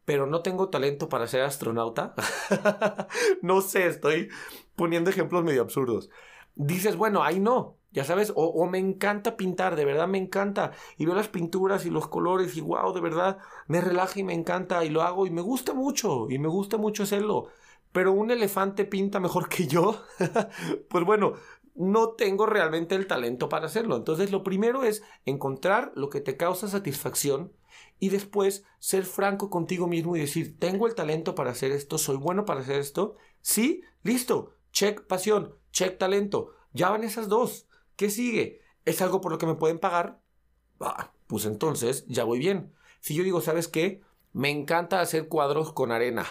Pero 0.04 0.26
no 0.26 0.42
tengo 0.42 0.70
talento 0.70 1.08
para 1.08 1.28
ser 1.28 1.42
astronauta. 1.42 2.16
no 3.44 3.62
sé, 3.62 3.86
estoy 3.86 4.30
poniendo 4.76 5.12
ejemplos 5.12 5.44
medio 5.44 5.62
absurdos. 5.62 6.10
Dices, 6.56 6.96
bueno, 6.96 7.24
ahí 7.24 7.40
no, 7.40 7.78
ya 7.92 8.04
sabes, 8.04 8.34
o, 8.36 8.66
me 8.66 8.80
encanta 8.80 9.38
pintar, 9.38 9.76
de 9.76 9.86
verdad 9.86 10.08
me 10.08 10.18
encanta, 10.18 10.72
y 10.98 11.06
veo 11.06 11.16
las 11.16 11.28
pinturas 11.28 11.86
y 11.86 11.90
los 11.90 12.08
colores 12.08 12.56
y 12.56 12.62
wow, 12.62 12.94
de 12.94 13.02
verdad 13.02 13.38
me 13.68 13.82
relaja 13.82 14.20
y 14.20 14.24
me 14.24 14.34
encanta 14.34 14.86
y 14.86 14.90
lo 14.90 15.02
hago 15.02 15.28
y 15.28 15.32
me 15.32 15.42
gusta 15.42 15.74
mucho, 15.74 16.30
y 16.30 16.40
me 16.40 16.48
gusta 16.48 16.78
mucho 16.78 17.04
hacerlo 17.04 17.50
pero 17.96 18.12
un 18.12 18.30
elefante 18.30 18.84
pinta 18.84 19.22
mejor 19.22 19.48
que 19.48 19.68
yo, 19.68 20.04
pues 20.90 21.06
bueno, 21.06 21.36
no 21.76 22.10
tengo 22.10 22.46
realmente 22.46 22.94
el 22.94 23.08
talento 23.08 23.48
para 23.48 23.68
hacerlo. 23.68 23.96
Entonces 23.96 24.34
lo 24.34 24.44
primero 24.44 24.84
es 24.84 25.02
encontrar 25.24 25.94
lo 25.96 26.10
que 26.10 26.20
te 26.20 26.36
causa 26.36 26.68
satisfacción 26.68 27.54
y 27.98 28.10
después 28.10 28.66
ser 28.80 29.06
franco 29.06 29.50
contigo 29.50 29.88
mismo 29.88 30.18
y 30.18 30.20
decir, 30.20 30.60
tengo 30.60 30.88
el 30.88 30.96
talento 30.96 31.36
para 31.36 31.52
hacer 31.52 31.72
esto, 31.72 31.98
soy 31.98 32.18
bueno 32.18 32.44
para 32.44 32.60
hacer 32.60 32.82
esto. 32.82 33.16
Sí, 33.40 33.82
listo, 34.04 34.58
check 34.74 35.08
pasión, 35.08 35.56
check 35.72 35.98
talento. 35.98 36.52
Ya 36.74 36.90
van 36.90 37.06
esas 37.06 37.30
dos. 37.30 37.70
¿Qué 37.96 38.10
sigue? 38.10 38.60
¿Es 38.84 39.02
algo 39.02 39.22
por 39.22 39.32
lo 39.32 39.38
que 39.38 39.48
me 39.48 39.56
pueden 39.56 39.80
pagar? 39.80 40.20
pues 41.28 41.46
entonces 41.46 42.06
ya 42.10 42.26
voy 42.26 42.40
bien. 42.40 42.74
Si 43.00 43.16
yo 43.16 43.24
digo, 43.24 43.40
¿sabes 43.40 43.70
qué? 43.70 44.02
Me 44.34 44.50
encanta 44.50 45.00
hacer 45.00 45.30
cuadros 45.30 45.72
con 45.72 45.94
arena 45.94 46.26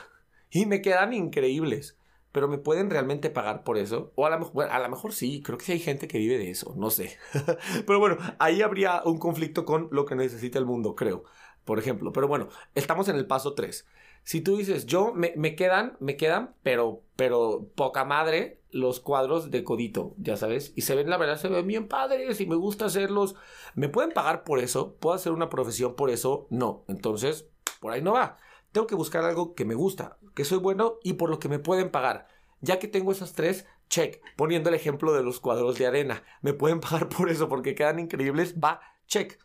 y 0.55 0.67
me 0.67 0.81
quedan 0.81 1.13
increíbles. 1.13 1.99
Pero 2.33 2.49
¿me 2.49 2.59
pueden 2.59 2.89
realmente 2.89 3.29
pagar 3.29 3.63
por 3.65 3.77
eso? 3.77 4.13
O 4.15 4.27
a 4.27 4.31
lo, 4.31 4.39
mejor, 4.39 4.65
a 4.65 4.79
lo 4.81 4.89
mejor 4.89 5.13
sí, 5.13 5.43
creo 5.43 5.59
que 5.59 5.65
sí 5.67 5.73
hay 5.73 5.81
gente 5.81 6.09
que 6.09 6.19
vive 6.19 6.39
de 6.39 6.51
eso, 6.51 6.75
no 6.77 6.91
sé. 6.91 7.17
pero 7.87 7.99
bueno, 8.01 8.17
ahí 8.39 8.63
habría 8.63 9.03
un 9.05 9.19
conflicto 9.19 9.65
con 9.65 9.89
lo 9.93 10.05
que 10.05 10.15
necesita 10.15 10.59
el 10.59 10.65
mundo, 10.65 10.95
creo. 10.95 11.25
Por 11.65 11.79
ejemplo, 11.79 12.13
pero 12.13 12.29
bueno, 12.29 12.49
estamos 12.75 13.09
en 13.09 13.17
el 13.17 13.27
paso 13.27 13.55
3. 13.55 13.87
Si 14.23 14.41
tú 14.41 14.57
dices, 14.57 14.87
yo 14.87 15.13
me, 15.13 15.33
me, 15.37 15.55
quedan, 15.55 15.97
me 16.01 16.17
quedan, 16.17 16.55
pero, 16.63 17.03
pero 17.17 17.69
poca 17.75 18.05
madre 18.05 18.61
los 18.71 19.01
cuadros 19.01 19.51
de 19.51 19.63
codito, 19.63 20.15
ya 20.19 20.37
sabes, 20.37 20.73
y 20.75 20.83
se 20.83 20.95
ven, 20.95 21.11
la 21.11 21.17
verdad, 21.17 21.37
se 21.37 21.49
ven 21.49 21.67
bien 21.67 21.89
padres 21.89 22.41
y 22.41 22.47
me 22.47 22.57
gusta 22.57 22.87
hacerlos. 22.87 23.37
¿Me 23.75 23.89
pueden 23.89 24.13
pagar 24.13 24.45
por 24.45 24.59
eso? 24.59 24.97
¿Puedo 24.99 25.15
hacer 25.15 25.33
una 25.33 25.51
profesión 25.51 25.95
por 25.95 26.11
eso? 26.11 26.47
No. 26.51 26.85
Entonces, 26.89 27.49
por 27.81 27.93
ahí 27.93 28.03
no 28.03 28.13
va. 28.13 28.39
Tengo 28.75 28.89
que 28.89 28.97
buscar 28.97 29.25
algo 29.25 29.55
que 29.55 29.65
me 29.65 29.77
gusta, 29.77 30.19
que 30.35 30.45
soy 30.45 30.59
bueno 30.59 30.99
y 31.05 31.13
por 31.13 31.31
lo 31.31 31.39
que 31.39 31.49
me 31.49 31.61
pueden 31.61 31.93
pagar. 31.93 32.27
Ya 32.61 32.81
que 32.81 32.89
tengo 32.89 33.13
esas 33.13 33.33
tres, 33.33 33.67
check. 33.89 34.21
Poniendo 34.35 34.69
el 34.69 34.75
ejemplo 34.75 35.13
de 35.13 35.23
los 35.23 35.39
cuadros 35.39 35.79
de 35.79 35.87
arena. 35.87 36.25
Me 36.43 36.55
pueden 36.55 36.81
pagar 36.81 37.09
por 37.09 37.31
eso 37.31 37.49
porque 37.49 37.77
quedan 37.77 38.01
increíbles. 38.01 38.57
Va, 38.59 38.81
check. 39.07 39.39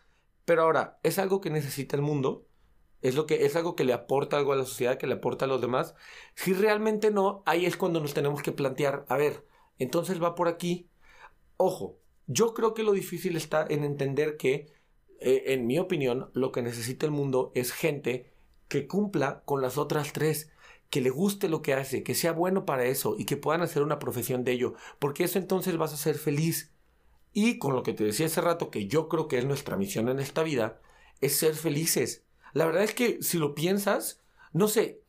Pero 0.46 0.64
ahora, 0.64 1.00
¿es 1.04 1.20
algo 1.20 1.42
que 1.42 1.52
necesita 1.52 1.96
el 1.96 2.02
mundo? 2.02 2.48
¿Es, 3.04 3.14
lo 3.14 3.28
que, 3.28 3.46
¿Es 3.46 3.56
algo 3.56 3.76
que 3.76 3.84
le 3.84 3.94
aporta 3.94 4.36
algo 4.36 4.52
a 4.52 4.56
la 4.56 4.66
sociedad, 4.66 4.98
que 4.98 5.06
le 5.06 5.14
aporta 5.14 5.46
a 5.46 5.48
los 5.48 5.62
demás? 5.62 5.94
Si 6.34 6.54
realmente 6.54 7.12
no, 7.12 7.44
ahí 7.46 7.68
es 7.68 7.78
cuando 7.78 8.00
nos 8.00 8.16
tenemos 8.16 8.42
que 8.42 8.52
plantear, 8.52 9.06
a 9.10 9.16
ver, 9.16 9.46
entonces 9.78 10.20
va 10.20 10.34
por 10.34 10.48
aquí. 10.48 10.90
Ojo, 11.58 12.00
yo 12.26 12.56
creo 12.56 12.74
que 12.74 12.82
lo 12.82 12.94
difícil 12.94 13.38
está 13.38 13.64
en 13.70 13.84
entender 13.84 14.38
que, 14.38 14.74
eh, 15.20 15.44
en 15.54 15.68
mi 15.68 15.78
opinión, 15.78 16.32
lo 16.34 16.52
que 16.52 16.64
necesita 16.64 17.06
el 17.06 17.12
mundo 17.12 17.52
es 17.54 17.72
gente 17.72 18.39
que 18.70 18.88
cumpla 18.88 19.44
con 19.46 19.62
las 19.62 19.78
otras 19.78 20.14
tres, 20.14 20.52
que 20.90 21.02
le 21.02 21.10
guste 21.10 21.50
lo 21.50 21.62
que 21.62 21.74
hace, 21.74 22.04
que 22.04 22.16
sea 22.16 22.32
bueno 22.32 22.66
para 22.66 22.86
eso 22.86 23.16
y 23.18 23.26
que 23.26 23.38
puedan 23.38 23.62
hacer 23.62 23.84
una 23.84 24.00
profesión 24.00 24.44
de 24.46 24.54
ello, 24.54 24.76
porque 25.00 25.26
eso 25.26 25.38
entonces 25.38 25.78
vas 25.78 25.94
a 25.94 25.98
ser 25.98 26.18
feliz. 26.18 26.72
Y 27.34 27.60
con 27.60 27.76
lo 27.76 27.84
que 27.84 27.94
te 27.94 28.04
decía 28.04 28.28
hace 28.28 28.42
rato, 28.42 28.72
que 28.72 28.88
yo 28.88 29.08
creo 29.10 29.28
que 29.28 29.38
es 29.38 29.46
nuestra 29.46 29.78
misión 29.78 30.10
en 30.10 30.20
esta 30.20 30.44
vida, 30.44 30.80
es 31.22 31.38
ser 31.38 31.56
felices. 31.56 32.24
La 32.54 32.66
verdad 32.66 32.84
es 32.84 32.94
que 32.96 33.22
si 33.22 33.38
lo 33.38 33.54
piensas, 33.54 34.22
no 34.54 34.68
sé, 34.68 35.04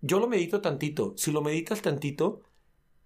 yo 0.00 0.20
lo 0.20 0.28
medito 0.28 0.60
tantito, 0.62 1.14
si 1.16 1.32
lo 1.32 1.42
meditas 1.42 1.82
tantito, 1.82 2.42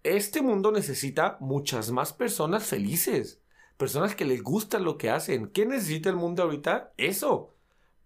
este 0.03 0.43
mundo 0.43 0.73
necesita 0.73 1.37
muchas 1.41 1.91
más 1.91 2.13
personas 2.13 2.65
felices. 2.67 3.41
personas 3.77 4.15
que 4.15 4.27
les 4.27 4.43
gusta 4.43 4.79
lo 4.79 4.99
que 4.99 5.11
hacen. 5.11 5.49
¿Qué 5.49 5.65
necesita 5.67 6.11
el 6.11 6.17
mundo 6.17 6.43
ahorita? 6.43 6.93
Eso. 6.99 7.55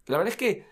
La 0.07 0.17
verdad 0.17 0.31
es 0.31 0.37
que 0.37 0.65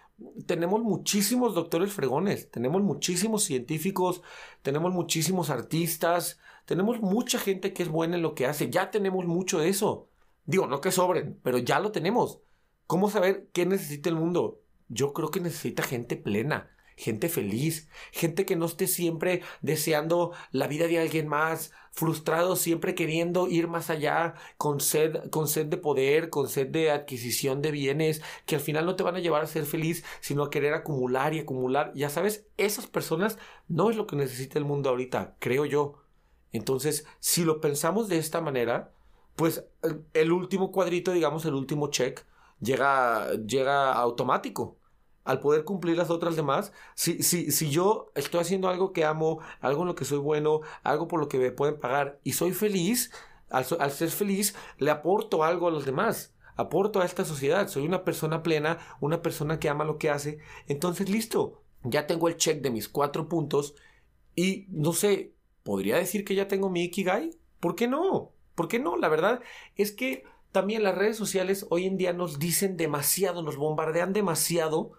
tenemos 0.46 0.82
muchísimos 0.82 1.56
doctores 1.56 1.94
fregones, 1.94 2.50
tenemos 2.52 2.82
muchísimos 2.82 3.44
científicos, 3.44 4.22
tenemos 4.62 4.94
muchísimos 4.94 5.50
artistas, 5.50 6.40
tenemos 6.66 7.02
mucha 7.02 7.40
gente 7.40 7.74
que 7.74 7.84
es 7.84 7.90
buena 7.90 8.16
en 8.16 8.22
lo 8.22 8.36
que 8.36 8.46
hace, 8.46 8.70
ya 8.70 8.92
tenemos 8.92 9.26
mucho 9.26 9.60
de 9.60 9.70
eso. 9.70 10.10
Digo, 10.46 10.68
no 10.68 10.82
que 10.82 10.92
sobren, 10.92 11.40
pero 11.44 11.58
ya 11.58 11.80
lo 11.80 11.92
tenemos. 11.92 12.40
¿Cómo 12.88 13.10
saber 13.10 13.50
qué 13.54 13.66
necesita 13.66 14.10
el 14.10 14.16
mundo? 14.16 14.62
Yo 14.90 15.14
creo 15.14 15.32
que 15.32 15.40
necesita 15.40 15.84
gente 15.84 16.18
plena, 16.18 16.70
gente 16.96 17.30
feliz, 17.30 17.88
gente 18.12 18.46
que 18.46 18.56
no 18.56 18.66
esté 18.66 18.88
siempre 18.88 19.42
deseando 19.62 20.32
la 20.52 20.68
vida 20.68 20.88
de 20.88 21.00
alguien 21.00 21.28
más, 21.28 21.72
frustrado 21.94 22.56
siempre 22.56 22.96
queriendo 22.96 23.48
ir 23.48 23.68
más 23.68 23.90
allá, 23.90 24.34
con 24.58 24.80
sed, 24.80 25.30
con 25.30 25.48
sed 25.48 25.68
de 25.68 25.78
poder, 25.78 26.30
con 26.30 26.50
sed 26.50 26.68
de 26.68 26.92
adquisición 26.92 27.62
de 27.62 27.72
bienes, 27.72 28.22
que 28.46 28.56
al 28.56 28.62
final 28.62 28.86
no 28.86 28.96
te 28.96 29.04
van 29.04 29.16
a 29.16 29.20
llevar 29.20 29.44
a 29.44 29.48
ser 29.48 29.66
feliz, 29.66 30.04
sino 30.20 30.44
a 30.44 30.50
querer 30.50 30.74
acumular 30.74 31.34
y 31.34 31.40
acumular. 31.40 31.92
Ya 31.96 32.10
sabes, 32.10 32.48
esas 32.58 32.88
personas 32.88 33.38
no 33.68 33.92
es 33.92 33.96
lo 33.96 34.08
que 34.08 34.16
necesita 34.16 34.58
el 34.58 34.66
mundo 34.66 34.90
ahorita, 34.90 35.36
creo 35.40 35.66
yo. 35.66 36.00
Entonces, 36.52 37.06
si 37.20 37.44
lo 37.46 37.62
pensamos 37.62 38.10
de 38.10 38.18
esta 38.18 38.42
manera, 38.42 38.92
pues 39.36 39.66
el, 40.14 40.32
último 40.32 40.72
cuadrito, 40.72 41.12
digamos, 41.12 41.46
el 41.46 41.54
último 41.54 41.90
check, 41.90 42.26
llega, 42.60 43.32
llega 43.34 43.94
automático 43.94 44.78
al 45.24 45.40
poder 45.40 45.64
cumplir 45.64 45.98
las 45.98 46.10
otras 46.10 46.36
demás, 46.36 46.74
si, 46.96 47.24
si, 47.24 47.52
si 47.52 47.70
yo 47.70 48.12
estoy 48.16 48.42
haciendo 48.42 48.70
algo 48.70 48.94
que 48.94 49.06
amo, 49.06 49.40
algo 49.62 49.82
en 49.82 49.88
lo 49.88 49.96
que 49.96 50.06
soy 50.06 50.18
bueno, 50.18 50.62
algo 50.84 51.08
por 51.08 51.20
lo 51.20 51.28
que 51.28 51.38
me 51.38 51.52
pueden 51.52 51.80
pagar 51.80 52.20
y 52.24 52.34
soy 52.34 52.52
feliz, 52.52 53.12
al, 53.50 53.66
al 53.80 53.92
ser 53.92 54.10
feliz 54.10 54.56
le 54.78 54.92
aporto 54.92 55.44
algo 55.44 55.68
a 55.68 55.72
los 55.72 55.86
demás, 55.86 56.34
aporto 56.56 57.02
a 57.02 57.06
esta 57.06 57.26
sociedad, 57.26 57.68
soy 57.68 57.86
una 57.86 58.04
persona 58.04 58.44
plena, 58.44 58.80
una 59.00 59.22
persona 59.22 59.60
que 59.60 59.70
ama 59.70 59.86
lo 59.86 59.98
que 59.98 60.10
hace, 60.10 60.40
entonces 60.68 61.10
listo, 61.10 61.62
ya 61.84 62.08
tengo 62.08 62.28
el 62.28 62.38
check 62.38 62.62
de 62.62 62.72
mis 62.72 62.90
cuatro 62.90 63.28
puntos 63.28 63.76
y 64.36 64.66
no 64.70 64.94
sé, 64.94 65.34
¿podría 65.64 65.98
decir 65.98 66.26
que 66.26 66.36
ya 66.36 66.48
tengo 66.48 66.70
mi 66.70 66.84
Ikigai? 66.84 67.32
¿Por 67.60 67.76
qué 67.76 67.88
no? 67.88 68.32
¿Por 68.56 68.68
qué 68.68 68.80
no? 68.80 68.98
La 68.98 69.10
verdad 69.10 69.42
es 69.76 69.92
que 69.92 70.24
también 70.52 70.84
las 70.84 70.96
redes 70.96 71.18
sociales 71.18 71.66
hoy 71.70 71.86
en 71.86 71.98
día 71.98 72.14
nos 72.14 72.40
dicen 72.40 72.78
demasiado, 72.78 73.42
nos 73.42 73.58
bombardean 73.58 74.14
demasiado 74.14 74.94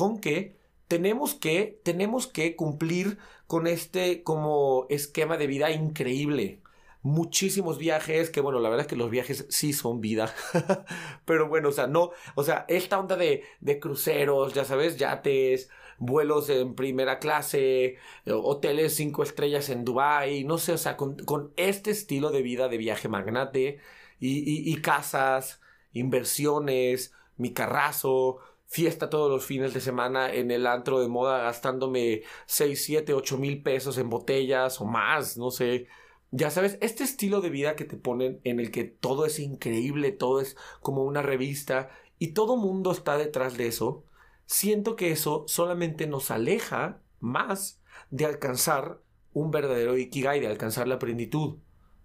con 0.00 0.18
que 0.18 0.56
tenemos 0.88 1.34
que, 1.34 1.78
tenemos 1.84 2.26
que 2.26 2.56
cumplir 2.56 3.18
con 3.46 3.66
este 3.66 4.22
como 4.22 4.86
esquema 4.88 5.36
de 5.36 5.46
vida 5.46 5.70
increíble. 5.70 6.62
Muchísimos 7.02 7.76
viajes, 7.76 8.30
que 8.30 8.40
bueno, 8.40 8.60
la 8.60 8.70
verdad 8.70 8.86
es 8.86 8.88
que 8.88 8.96
los 8.96 9.10
viajes 9.10 9.44
sí 9.50 9.74
son 9.74 10.00
vida. 10.00 10.34
Pero 11.26 11.48
bueno, 11.48 11.68
o 11.68 11.72
sea, 11.72 11.86
no, 11.86 12.12
o 12.34 12.42
sea, 12.44 12.64
esta 12.68 12.98
onda 12.98 13.16
de, 13.16 13.44
de 13.60 13.78
cruceros, 13.78 14.54
ya 14.54 14.64
sabes, 14.64 14.96
yates, 14.96 15.68
vuelos 15.98 16.48
en 16.48 16.74
primera 16.74 17.18
clase, 17.18 17.98
hoteles 18.26 18.94
cinco 18.96 19.22
estrellas 19.22 19.68
en 19.68 19.84
Dubai, 19.84 20.44
no 20.44 20.56
sé, 20.56 20.72
o 20.72 20.78
sea, 20.78 20.96
con, 20.96 21.16
con 21.26 21.52
este 21.56 21.90
estilo 21.90 22.30
de 22.30 22.40
vida 22.42 22.68
de 22.68 22.78
viaje 22.78 23.08
magnate 23.08 23.80
y, 24.18 24.72
y 24.72 24.80
casas, 24.80 25.60
inversiones, 25.92 27.12
mi 27.36 27.52
carrazo, 27.52 28.38
fiesta 28.70 29.10
todos 29.10 29.28
los 29.28 29.44
fines 29.44 29.74
de 29.74 29.80
semana 29.80 30.32
en 30.32 30.52
el 30.52 30.64
antro 30.64 31.00
de 31.00 31.08
moda 31.08 31.42
gastándome 31.42 32.22
6, 32.46 32.84
7, 32.84 33.14
8 33.14 33.36
mil 33.36 33.62
pesos 33.62 33.98
en 33.98 34.08
botellas 34.08 34.80
o 34.80 34.84
más, 34.84 35.36
no 35.36 35.50
sé. 35.50 35.88
Ya 36.30 36.50
sabes, 36.50 36.78
este 36.80 37.02
estilo 37.02 37.40
de 37.40 37.50
vida 37.50 37.74
que 37.74 37.84
te 37.84 37.96
ponen 37.96 38.40
en 38.44 38.60
el 38.60 38.70
que 38.70 38.84
todo 38.84 39.26
es 39.26 39.40
increíble, 39.40 40.12
todo 40.12 40.40
es 40.40 40.56
como 40.80 41.02
una 41.02 41.20
revista 41.20 41.90
y 42.20 42.28
todo 42.28 42.56
mundo 42.56 42.92
está 42.92 43.18
detrás 43.18 43.56
de 43.56 43.66
eso, 43.66 44.04
siento 44.46 44.94
que 44.94 45.10
eso 45.10 45.44
solamente 45.48 46.06
nos 46.06 46.30
aleja 46.30 47.02
más 47.18 47.82
de 48.10 48.24
alcanzar 48.24 49.00
un 49.32 49.50
verdadero 49.50 49.98
ikigai, 49.98 50.38
de 50.38 50.46
alcanzar 50.46 50.86
la 50.86 51.00
plenitud. 51.00 51.56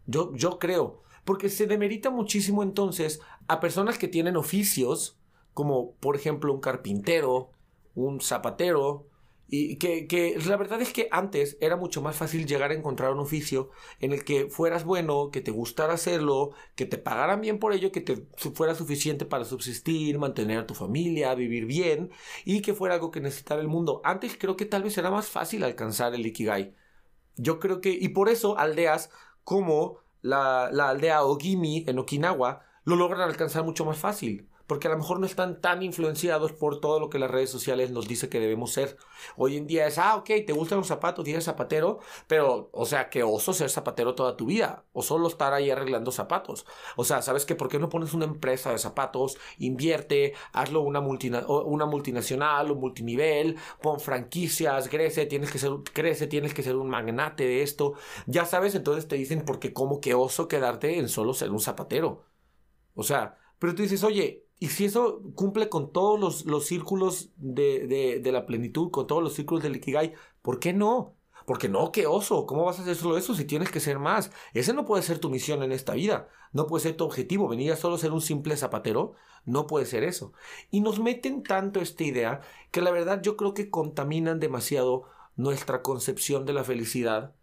Yo, 0.07 0.33
yo 0.33 0.57
creo, 0.57 1.03
porque 1.25 1.49
se 1.49 1.67
demerita 1.67 2.09
muchísimo 2.09 2.63
entonces 2.63 3.21
a 3.47 3.59
personas 3.59 3.99
que 3.99 4.07
tienen 4.07 4.35
oficios, 4.35 5.19
como 5.55 5.93
por 5.95 6.15
ejemplo 6.15 6.53
un 6.53 6.59
carpintero, 6.59 7.49
un 7.95 8.21
zapatero, 8.21 9.07
y 9.47 9.77
que, 9.77 10.37
la 10.47 10.57
verdad 10.57 10.81
es 10.81 10.91
que 10.91 11.07
antes 11.11 11.57
era 11.61 11.77
mucho 11.77 12.01
más 12.01 12.15
fácil 12.15 12.47
llegar 12.47 12.71
a 12.71 12.73
encontrar 12.73 13.11
un 13.11 13.19
oficio 13.19 13.69
en 13.99 14.11
el 14.11 14.25
que 14.25 14.47
fueras 14.47 14.83
bueno, 14.83 15.29
que 15.31 15.39
te 15.39 15.51
gustara 15.51 15.93
hacerlo, 15.93 16.51
que 16.75 16.85
te 16.85 16.97
pagaran 16.97 17.41
bien 17.41 17.59
por 17.59 17.71
ello, 17.71 17.91
que 17.91 18.01
te 18.01 18.27
fuera 18.53 18.73
suficiente 18.73 19.23
para 19.25 19.45
subsistir, 19.45 20.17
mantener 20.17 20.57
a 20.57 20.67
tu 20.67 20.73
familia, 20.73 21.35
vivir 21.35 21.65
bien 21.65 22.11
y 22.43 22.61
que 22.61 22.73
fuera 22.73 22.95
algo 22.95 23.11
que 23.11 23.21
necesitara 23.21 23.61
el 23.61 23.67
mundo. 23.67 24.01
Antes 24.03 24.35
creo 24.37 24.57
que 24.57 24.65
tal 24.65 24.83
vez 24.83 24.97
era 24.97 25.11
más 25.11 25.29
fácil 25.29 25.63
alcanzar 25.63 26.15
el 26.15 26.25
Ikigai. 26.25 26.75
Yo 27.37 27.59
creo 27.59 27.81
que, 27.81 27.91
y 27.91 28.09
por 28.09 28.29
eso 28.29 28.57
aldeas 28.57 29.11
como 29.43 29.99
la, 30.21 30.69
la 30.71 30.89
aldea 30.89 31.23
Ogimi 31.23 31.85
en 31.87 31.99
Okinawa 31.99 32.65
lo 32.85 32.95
logran 32.95 33.21
alcanzar 33.21 33.63
mucho 33.63 33.85
más 33.85 33.97
fácil 33.97 34.49
porque 34.67 34.87
a 34.87 34.91
lo 34.91 34.97
mejor 34.97 35.19
no 35.19 35.25
están 35.25 35.61
tan 35.61 35.83
influenciados 35.83 36.53
por 36.53 36.79
todo 36.79 36.99
lo 36.99 37.09
que 37.09 37.19
las 37.19 37.29
redes 37.29 37.49
sociales 37.49 37.91
nos 37.91 38.07
dice 38.07 38.29
que 38.29 38.39
debemos 38.39 38.71
ser. 38.73 38.97
Hoy 39.37 39.57
en 39.57 39.67
día 39.67 39.87
es, 39.87 39.97
ah, 39.97 40.15
ok, 40.15 40.25
te 40.45 40.53
gustan 40.53 40.79
los 40.79 40.87
zapatos, 40.87 41.27
eres 41.27 41.43
zapatero, 41.43 41.99
pero, 42.27 42.69
o 42.71 42.85
sea, 42.85 43.09
que 43.09 43.23
oso 43.23 43.53
ser 43.53 43.69
zapatero 43.69 44.15
toda 44.15 44.37
tu 44.37 44.47
vida, 44.47 44.85
o 44.93 45.01
solo 45.01 45.27
estar 45.27 45.53
ahí 45.53 45.69
arreglando 45.69 46.11
zapatos. 46.11 46.65
O 46.95 47.03
sea, 47.03 47.21
¿sabes 47.21 47.45
qué? 47.45 47.55
¿Por 47.55 47.69
qué 47.69 47.79
no 47.79 47.89
pones 47.89 48.13
una 48.13 48.25
empresa 48.25 48.71
de 48.71 48.79
zapatos? 48.79 49.37
Invierte, 49.59 50.33
hazlo 50.51 50.81
una, 50.81 50.99
una 50.99 51.85
multinacional 51.85 52.71
o 52.71 52.75
multinivel, 52.75 53.57
pon 53.81 53.99
franquicias, 53.99 54.89
crece, 54.89 55.25
tienes 55.25 55.51
que 55.51 55.59
ser, 55.59 55.71
crece, 55.93 56.27
tienes 56.27 56.53
que 56.53 56.63
ser 56.63 56.75
un 56.75 56.89
magnate 56.89 57.43
de 57.45 57.61
esto. 57.61 57.93
Ya 58.25 58.45
sabes, 58.45 58.75
entonces 58.75 59.07
te 59.07 59.15
dicen, 59.15 59.43
porque 59.45 59.73
como 59.73 60.01
que 60.01 60.13
oso 60.15 60.47
quedarte 60.47 60.97
en 60.99 61.09
solo 61.09 61.33
ser 61.33 61.51
un 61.51 61.59
zapatero. 61.59 62.34
O 62.95 63.03
sea, 63.03 63.37
pero 63.59 63.75
tú 63.75 63.83
dices, 63.83 64.03
oye, 64.03 64.45
y 64.59 64.69
si 64.69 64.85
eso 64.85 65.21
cumple 65.35 65.69
con 65.69 65.91
todos 65.91 66.19
los, 66.19 66.45
los 66.45 66.65
círculos 66.65 67.29
de, 67.37 67.87
de, 67.87 68.19
de, 68.19 68.31
la 68.31 68.45
plenitud, 68.45 68.89
con 68.89 69.05
todos 69.05 69.21
los 69.21 69.33
círculos 69.33 69.63
del 69.63 69.75
Ikigai, 69.75 70.13
¿por 70.41 70.59
qué 70.59 70.73
no? 70.73 71.15
Porque 71.45 71.69
no, 71.69 71.91
qué 71.91 72.07
oso, 72.07 72.45
¿cómo 72.45 72.65
vas 72.65 72.79
a 72.79 72.81
hacer 72.81 72.95
solo 72.95 73.17
eso 73.17 73.35
si 73.35 73.45
tienes 73.45 73.69
que 73.69 73.79
ser 73.79 73.99
más? 73.99 74.31
Ese 74.53 74.73
no 74.73 74.85
puede 74.85 75.03
ser 75.03 75.19
tu 75.19 75.29
misión 75.29 75.61
en 75.61 75.71
esta 75.71 75.93
vida, 75.93 76.27
no 76.53 76.65
puede 76.65 76.83
ser 76.83 76.95
tu 76.95 77.03
objetivo, 77.03 77.47
venir 77.47 77.71
a 77.71 77.75
solo 77.75 77.97
ser 77.97 78.11
un 78.13 78.21
simple 78.21 78.57
zapatero, 78.57 79.13
no 79.45 79.67
puede 79.67 79.85
ser 79.85 80.03
eso. 80.03 80.33
Y 80.71 80.81
nos 80.81 80.99
meten 80.99 81.43
tanto 81.43 81.79
esta 81.81 82.03
idea 82.03 82.41
que 82.71 82.81
la 82.81 82.91
verdad 82.91 83.21
yo 83.21 83.37
creo 83.37 83.53
que 83.53 83.69
contaminan 83.69 84.39
demasiado 84.39 85.03
nuestra 85.35 85.81
concepción 85.81 86.45
de 86.45 86.53
la 86.53 86.63
felicidad. 86.63 87.35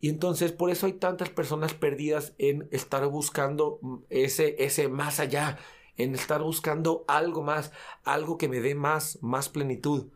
Y 0.00 0.08
entonces 0.08 0.52
por 0.52 0.70
eso 0.70 0.86
hay 0.86 0.94
tantas 0.94 1.28
personas 1.28 1.74
perdidas 1.74 2.34
en 2.38 2.68
estar 2.70 3.06
buscando 3.06 3.80
ese, 4.08 4.56
ese 4.58 4.88
más 4.88 5.20
allá, 5.20 5.58
en 5.96 6.14
estar 6.14 6.42
buscando 6.42 7.04
algo 7.06 7.42
más, 7.42 7.72
algo 8.04 8.38
que 8.38 8.48
me 8.48 8.60
dé 8.60 8.74
más, 8.74 9.18
más 9.20 9.48
plenitud. 9.48 10.08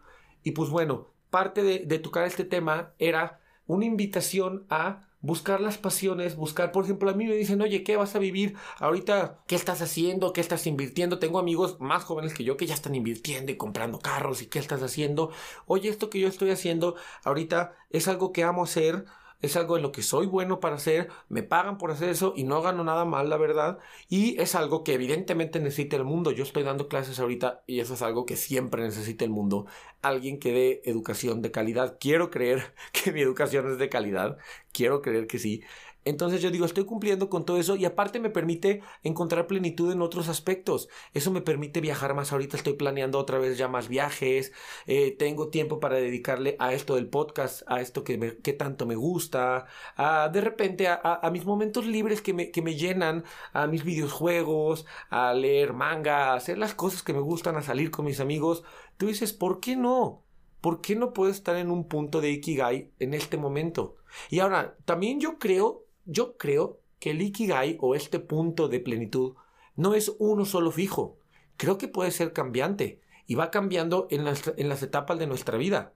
Y 0.42 0.52
pues 0.52 0.70
bueno, 0.70 1.08
parte 1.30 1.62
de, 1.62 1.98
tocar 1.98 2.26
este 2.26 2.44
tema 2.44 2.92
era 2.98 3.40
una 3.66 3.84
invitación 3.84 4.66
a 4.70 5.08
buscar 5.20 5.60
las 5.60 5.78
pasiones, 5.78 6.36
buscar, 6.36 6.70
por 6.70 6.84
ejemplo, 6.84 7.10
a 7.10 7.14
mí 7.14 7.26
me 7.26 7.34
dicen, 7.34 7.60
oye, 7.60 7.82
¿qué 7.82 7.96
vas 7.96 8.14
a 8.14 8.18
vivir 8.18 8.54
ahorita? 8.78 9.40
¿Qué 9.46 9.56
estás 9.56 9.80
haciendo? 9.82 10.32
¿Qué 10.32 10.40
estás 10.40 10.66
invirtiendo? 10.66 11.18
Tengo 11.18 11.38
amigos 11.38 11.80
más 11.80 12.04
jóvenes 12.04 12.34
que 12.34 12.44
yo 12.44 12.56
que 12.56 12.66
ya 12.66 12.74
están 12.74 12.94
invirtiendo 12.94 13.50
y 13.50 13.56
comprando 13.56 13.98
carros 13.98 14.42
y 14.42 14.46
qué 14.46 14.58
estás 14.58 14.82
haciendo. 14.82 15.30
Oye, 15.66 15.88
esto 15.88 16.10
que 16.10 16.20
yo 16.20 16.28
estoy 16.28 16.50
haciendo 16.50 16.94
ahorita 17.24 17.72
es 17.90 18.06
algo 18.06 18.32
que 18.32 18.44
amo 18.44 18.64
hacer 18.64 19.06
es 19.44 19.56
algo 19.56 19.76
en 19.76 19.82
lo 19.82 19.92
que 19.92 20.02
soy 20.02 20.26
bueno 20.26 20.60
para 20.60 20.76
hacer, 20.76 21.08
me 21.28 21.42
pagan 21.42 21.78
por 21.78 21.90
hacer 21.90 22.08
eso 22.08 22.32
y 22.36 22.44
no 22.44 22.62
gano 22.62 22.84
nada 22.84 23.04
mal, 23.04 23.28
la 23.30 23.36
verdad, 23.36 23.78
y 24.08 24.40
es 24.40 24.54
algo 24.54 24.84
que 24.84 24.94
evidentemente 24.94 25.60
necesita 25.60 25.96
el 25.96 26.04
mundo. 26.04 26.30
Yo 26.30 26.42
estoy 26.44 26.62
dando 26.62 26.88
clases 26.88 27.18
ahorita 27.20 27.62
y 27.66 27.80
eso 27.80 27.94
es 27.94 28.02
algo 28.02 28.26
que 28.26 28.36
siempre 28.36 28.82
necesita 28.82 29.24
el 29.24 29.30
mundo. 29.30 29.66
Alguien 30.02 30.38
que 30.38 30.52
dé 30.52 30.82
educación 30.84 31.42
de 31.42 31.50
calidad. 31.50 31.96
Quiero 32.00 32.30
creer 32.30 32.74
que 32.92 33.12
mi 33.12 33.20
educación 33.20 33.70
es 33.70 33.78
de 33.78 33.88
calidad, 33.88 34.38
quiero 34.74 35.00
creer 35.00 35.26
que 35.26 35.38
sí. 35.38 35.62
Entonces 36.04 36.42
yo 36.42 36.50
digo, 36.50 36.66
estoy 36.66 36.84
cumpliendo 36.84 37.30
con 37.30 37.44
todo 37.44 37.58
eso 37.58 37.76
y 37.76 37.84
aparte 37.84 38.20
me 38.20 38.30
permite 38.30 38.82
encontrar 39.02 39.46
plenitud 39.46 39.90
en 39.92 40.02
otros 40.02 40.28
aspectos. 40.28 40.88
Eso 41.14 41.30
me 41.30 41.40
permite 41.40 41.80
viajar 41.80 42.14
más. 42.14 42.32
Ahorita 42.32 42.56
estoy 42.56 42.74
planeando 42.74 43.18
otra 43.18 43.38
vez 43.38 43.56
ya 43.58 43.68
más 43.68 43.88
viajes. 43.88 44.52
Eh, 44.86 45.16
tengo 45.18 45.48
tiempo 45.48 45.80
para 45.80 45.96
dedicarle 45.96 46.56
a 46.58 46.74
esto 46.74 46.96
del 46.96 47.08
podcast, 47.08 47.62
a 47.66 47.80
esto 47.80 48.04
que, 48.04 48.18
me, 48.18 48.32
tanto 48.32 48.86
me 48.86 48.96
gusta. 48.96 49.66
A, 49.96 50.28
de 50.28 50.40
repente 50.40 50.88
a, 50.88 51.00
a, 51.02 51.30
mis 51.30 51.44
momentos 51.44 51.86
libres 51.86 52.20
que 52.22 52.34
me, 52.34 52.50
que 52.50 52.62
me 52.62 52.76
llenan, 52.76 53.24
a 53.52 53.66
mis 53.66 53.84
videojuegos, 53.84 54.86
a 55.10 55.32
leer 55.32 55.72
manga, 55.72 56.32
a 56.32 56.34
hacer 56.34 56.58
las 56.58 56.74
cosas 56.74 57.02
que 57.02 57.14
me 57.14 57.20
gustan, 57.20 57.56
a 57.56 57.62
salir 57.62 57.90
con 57.90 58.04
mis 58.04 58.20
amigos. 58.20 58.62
Tú 58.98 59.06
dices, 59.06 59.32
¿por 59.32 59.60
qué 59.60 59.76
no? 59.76 60.23
¿Por 60.64 60.80
qué 60.80 60.96
no 60.96 61.12
puedo 61.12 61.30
estar 61.30 61.56
en 61.56 61.70
un 61.70 61.88
punto 61.88 62.22
de 62.22 62.30
Ikigai 62.30 62.90
en 62.98 63.12
este 63.12 63.36
momento? 63.36 63.96
Y 64.30 64.38
ahora, 64.38 64.78
también 64.86 65.20
yo 65.20 65.38
creo 65.38 65.84
yo 66.06 66.38
creo 66.38 66.80
que 67.00 67.10
el 67.10 67.20
Ikigai 67.20 67.76
o 67.82 67.94
este 67.94 68.18
punto 68.18 68.68
de 68.68 68.80
plenitud 68.80 69.34
no 69.76 69.92
es 69.92 70.16
uno 70.18 70.46
solo 70.46 70.70
fijo. 70.70 71.18
Creo 71.58 71.76
que 71.76 71.86
puede 71.86 72.12
ser 72.12 72.32
cambiante 72.32 73.02
y 73.26 73.34
va 73.34 73.50
cambiando 73.50 74.06
en 74.08 74.24
las, 74.24 74.54
en 74.56 74.70
las 74.70 74.82
etapas 74.82 75.18
de 75.18 75.26
nuestra 75.26 75.58
vida. 75.58 75.92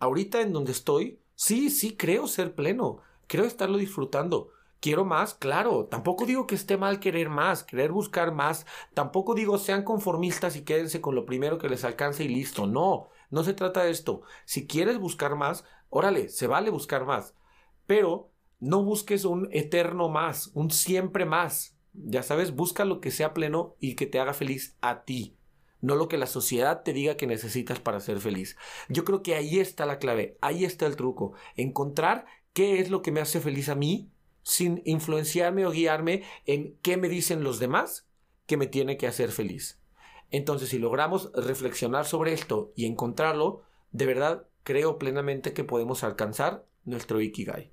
Ahorita 0.00 0.40
en 0.40 0.52
donde 0.52 0.72
estoy, 0.72 1.20
sí, 1.36 1.70
sí 1.70 1.96
creo 1.96 2.26
ser 2.26 2.56
pleno, 2.56 3.02
creo 3.28 3.44
estarlo 3.44 3.78
disfrutando, 3.78 4.50
Quiero 4.80 5.04
más, 5.04 5.34
claro. 5.34 5.86
Tampoco 5.86 6.24
digo 6.24 6.46
que 6.46 6.54
esté 6.54 6.78
mal 6.78 7.00
querer 7.00 7.28
más, 7.28 7.62
querer 7.64 7.92
buscar 7.92 8.32
más. 8.32 8.64
Tampoco 8.94 9.34
digo 9.34 9.58
sean 9.58 9.84
conformistas 9.84 10.56
y 10.56 10.62
quédense 10.62 11.02
con 11.02 11.14
lo 11.14 11.26
primero 11.26 11.58
que 11.58 11.68
les 11.68 11.84
alcance 11.84 12.24
y 12.24 12.28
listo. 12.28 12.66
No, 12.66 13.10
no 13.30 13.44
se 13.44 13.52
trata 13.52 13.82
de 13.84 13.90
esto. 13.90 14.22
Si 14.46 14.66
quieres 14.66 14.98
buscar 14.98 15.36
más, 15.36 15.64
órale, 15.90 16.30
se 16.30 16.46
vale 16.46 16.70
buscar 16.70 17.04
más. 17.04 17.34
Pero 17.86 18.32
no 18.58 18.82
busques 18.82 19.26
un 19.26 19.48
eterno 19.52 20.08
más, 20.08 20.50
un 20.54 20.70
siempre 20.70 21.26
más. 21.26 21.76
Ya 21.92 22.22
sabes, 22.22 22.54
busca 22.54 22.86
lo 22.86 23.00
que 23.00 23.10
sea 23.10 23.34
pleno 23.34 23.76
y 23.80 23.96
que 23.96 24.06
te 24.06 24.18
haga 24.18 24.32
feliz 24.32 24.78
a 24.80 25.04
ti. 25.04 25.36
No 25.82 25.94
lo 25.94 26.08
que 26.08 26.18
la 26.18 26.26
sociedad 26.26 26.82
te 26.82 26.94
diga 26.94 27.16
que 27.16 27.26
necesitas 27.26 27.80
para 27.80 28.00
ser 28.00 28.18
feliz. 28.20 28.56
Yo 28.88 29.04
creo 29.04 29.22
que 29.22 29.34
ahí 29.34 29.58
está 29.58 29.84
la 29.84 29.98
clave, 29.98 30.38
ahí 30.40 30.64
está 30.64 30.86
el 30.86 30.96
truco. 30.96 31.34
Encontrar 31.56 32.24
qué 32.54 32.80
es 32.80 32.90
lo 32.90 33.02
que 33.02 33.12
me 33.12 33.20
hace 33.20 33.40
feliz 33.40 33.68
a 33.68 33.74
mí 33.74 34.10
sin 34.42 34.82
influenciarme 34.84 35.66
o 35.66 35.70
guiarme 35.70 36.22
en 36.46 36.76
qué 36.82 36.96
me 36.96 37.08
dicen 37.08 37.42
los 37.44 37.58
demás 37.58 38.06
que 38.46 38.56
me 38.56 38.66
tiene 38.66 38.96
que 38.96 39.06
hacer 39.06 39.30
feliz. 39.30 39.78
Entonces, 40.30 40.68
si 40.68 40.78
logramos 40.78 41.30
reflexionar 41.34 42.06
sobre 42.06 42.32
esto 42.32 42.72
y 42.76 42.86
encontrarlo, 42.86 43.62
de 43.92 44.06
verdad 44.06 44.46
creo 44.62 44.98
plenamente 44.98 45.52
que 45.52 45.64
podemos 45.64 46.04
alcanzar 46.04 46.64
nuestro 46.84 47.20
Ikigai. 47.20 47.72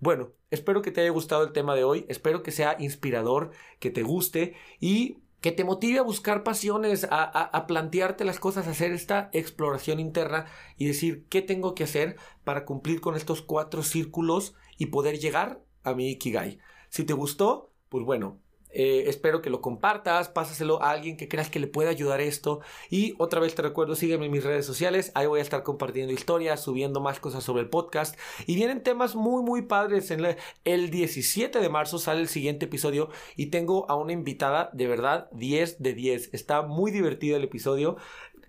Bueno, 0.00 0.30
espero 0.50 0.82
que 0.82 0.92
te 0.92 1.00
haya 1.00 1.10
gustado 1.10 1.42
el 1.42 1.52
tema 1.52 1.74
de 1.74 1.84
hoy, 1.84 2.06
espero 2.08 2.42
que 2.42 2.52
sea 2.52 2.76
inspirador, 2.78 3.50
que 3.80 3.90
te 3.90 4.02
guste 4.02 4.54
y 4.78 5.18
que 5.40 5.52
te 5.52 5.64
motive 5.64 5.98
a 5.98 6.02
buscar 6.02 6.42
pasiones, 6.42 7.06
a, 7.10 7.66
plantearte 7.66 8.24
las 8.24 8.40
cosas, 8.40 8.66
a 8.66 8.70
hacer 8.70 8.92
esta 8.92 9.30
exploración 9.32 10.00
interna 10.00 10.46
y 10.76 10.86
decir 10.86 11.26
qué 11.28 11.42
tengo 11.42 11.74
que 11.74 11.84
hacer 11.84 12.16
para 12.44 12.64
cumplir 12.64 13.00
con 13.00 13.14
estos 13.14 13.42
cuatro 13.42 13.82
círculos 13.82 14.54
y 14.78 14.86
poder 14.86 15.18
llegar 15.18 15.60
a 15.82 15.94
mi 15.94 16.10
Ikigai. 16.10 16.58
Si 16.88 17.04
te 17.04 17.12
gustó, 17.12 17.72
pues 17.88 18.04
bueno, 18.04 18.40
eh, 18.70 19.04
espero 19.08 19.40
que 19.40 19.48
lo 19.50 19.62
compartas, 19.62 20.28
pásaselo 20.28 20.82
a 20.82 20.90
alguien 20.90 21.16
que 21.16 21.28
creas 21.28 21.48
que 21.48 21.58
le 21.58 21.66
pueda 21.66 21.90
ayudar 21.90 22.20
esto. 22.20 22.60
Y 22.90 23.14
otra 23.18 23.40
vez 23.40 23.54
te 23.54 23.62
recuerdo, 23.62 23.94
sígueme 23.94 24.26
en 24.26 24.32
mis 24.32 24.44
redes 24.44 24.66
sociales. 24.66 25.10
Ahí 25.14 25.26
voy 25.26 25.40
a 25.40 25.42
estar 25.42 25.62
compartiendo 25.62 26.12
historias, 26.12 26.62
subiendo 26.62 27.00
más 27.00 27.20
cosas 27.20 27.44
sobre 27.44 27.62
el 27.62 27.70
podcast. 27.70 28.18
Y 28.46 28.56
vienen 28.56 28.82
temas 28.82 29.14
muy, 29.14 29.42
muy 29.42 29.62
padres. 29.62 30.10
En 30.10 30.36
el 30.64 30.90
17 30.90 31.60
de 31.60 31.68
marzo 31.68 31.98
sale 31.98 32.20
el 32.20 32.28
siguiente 32.28 32.66
episodio 32.66 33.08
y 33.36 33.46
tengo 33.46 33.90
a 33.90 33.96
una 33.96 34.12
invitada 34.12 34.70
de 34.72 34.86
verdad 34.86 35.30
10 35.32 35.82
de 35.82 35.94
10. 35.94 36.34
Está 36.34 36.62
muy 36.62 36.90
divertido 36.90 37.36
el 37.36 37.44
episodio 37.44 37.96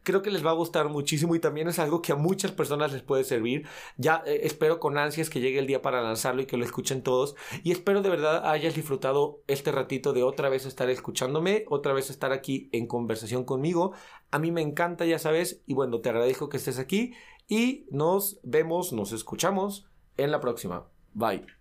creo 0.10 0.24
que 0.24 0.32
les 0.32 0.44
va 0.44 0.50
a 0.50 0.56
gustar 0.56 0.90
muchísimo 0.90 1.36
y 1.36 1.40
también 1.40 1.68
es 1.68 1.78
algo 1.78 2.02
que 2.02 2.12
a 2.12 2.16
muchas 2.16 2.52
personas 2.52 2.92
les 2.92 3.04
puede 3.04 3.24
servir. 3.24 3.68
Ya 3.98 4.24
eh, 4.26 4.42
espero 4.44 4.80
con 4.80 4.98
ansias 4.98 5.30
que 5.30 5.40
llegue 5.40 5.60
el 5.60 5.68
día 5.68 5.84
para 5.84 6.02
lanzarlo 6.02 6.42
y 6.42 6.46
que 6.48 6.58
lo 6.58 6.66
escuchen 6.66 7.04
todos. 7.04 7.36
Y 7.64 7.72
espero 7.72 8.02
de 8.02 8.10
verdad 8.10 8.50
hayas 8.50 8.74
disfrutado 8.74 9.44
este 9.48 9.72
ratito 9.72 10.12
de 10.12 10.24
otra 10.24 10.50
vez 10.50 10.66
estar 10.66 10.90
escuchándome, 10.90 11.66
otra 11.70 11.94
vez 11.94 12.10
estar 12.10 12.32
aquí 12.32 12.70
en 12.72 12.88
conversación 12.88 13.44
conmigo. 13.44 13.94
A 14.32 14.40
mí 14.40 14.52
me 14.52 14.62
encanta, 14.62 15.06
ya 15.06 15.20
sabes, 15.20 15.62
y 15.68 15.76
bueno, 15.76 16.02
te 16.02 16.10
agradezco 16.10 16.50
que 16.50 16.58
estés 16.58 16.80
aquí 16.80 17.14
y 17.48 17.86
nos 17.92 18.40
vemos, 18.44 18.94
nos 18.94 19.12
escuchamos 19.12 19.88
en 20.18 20.32
la 20.32 20.40
próxima. 20.40 20.88
Bye. 21.14 21.59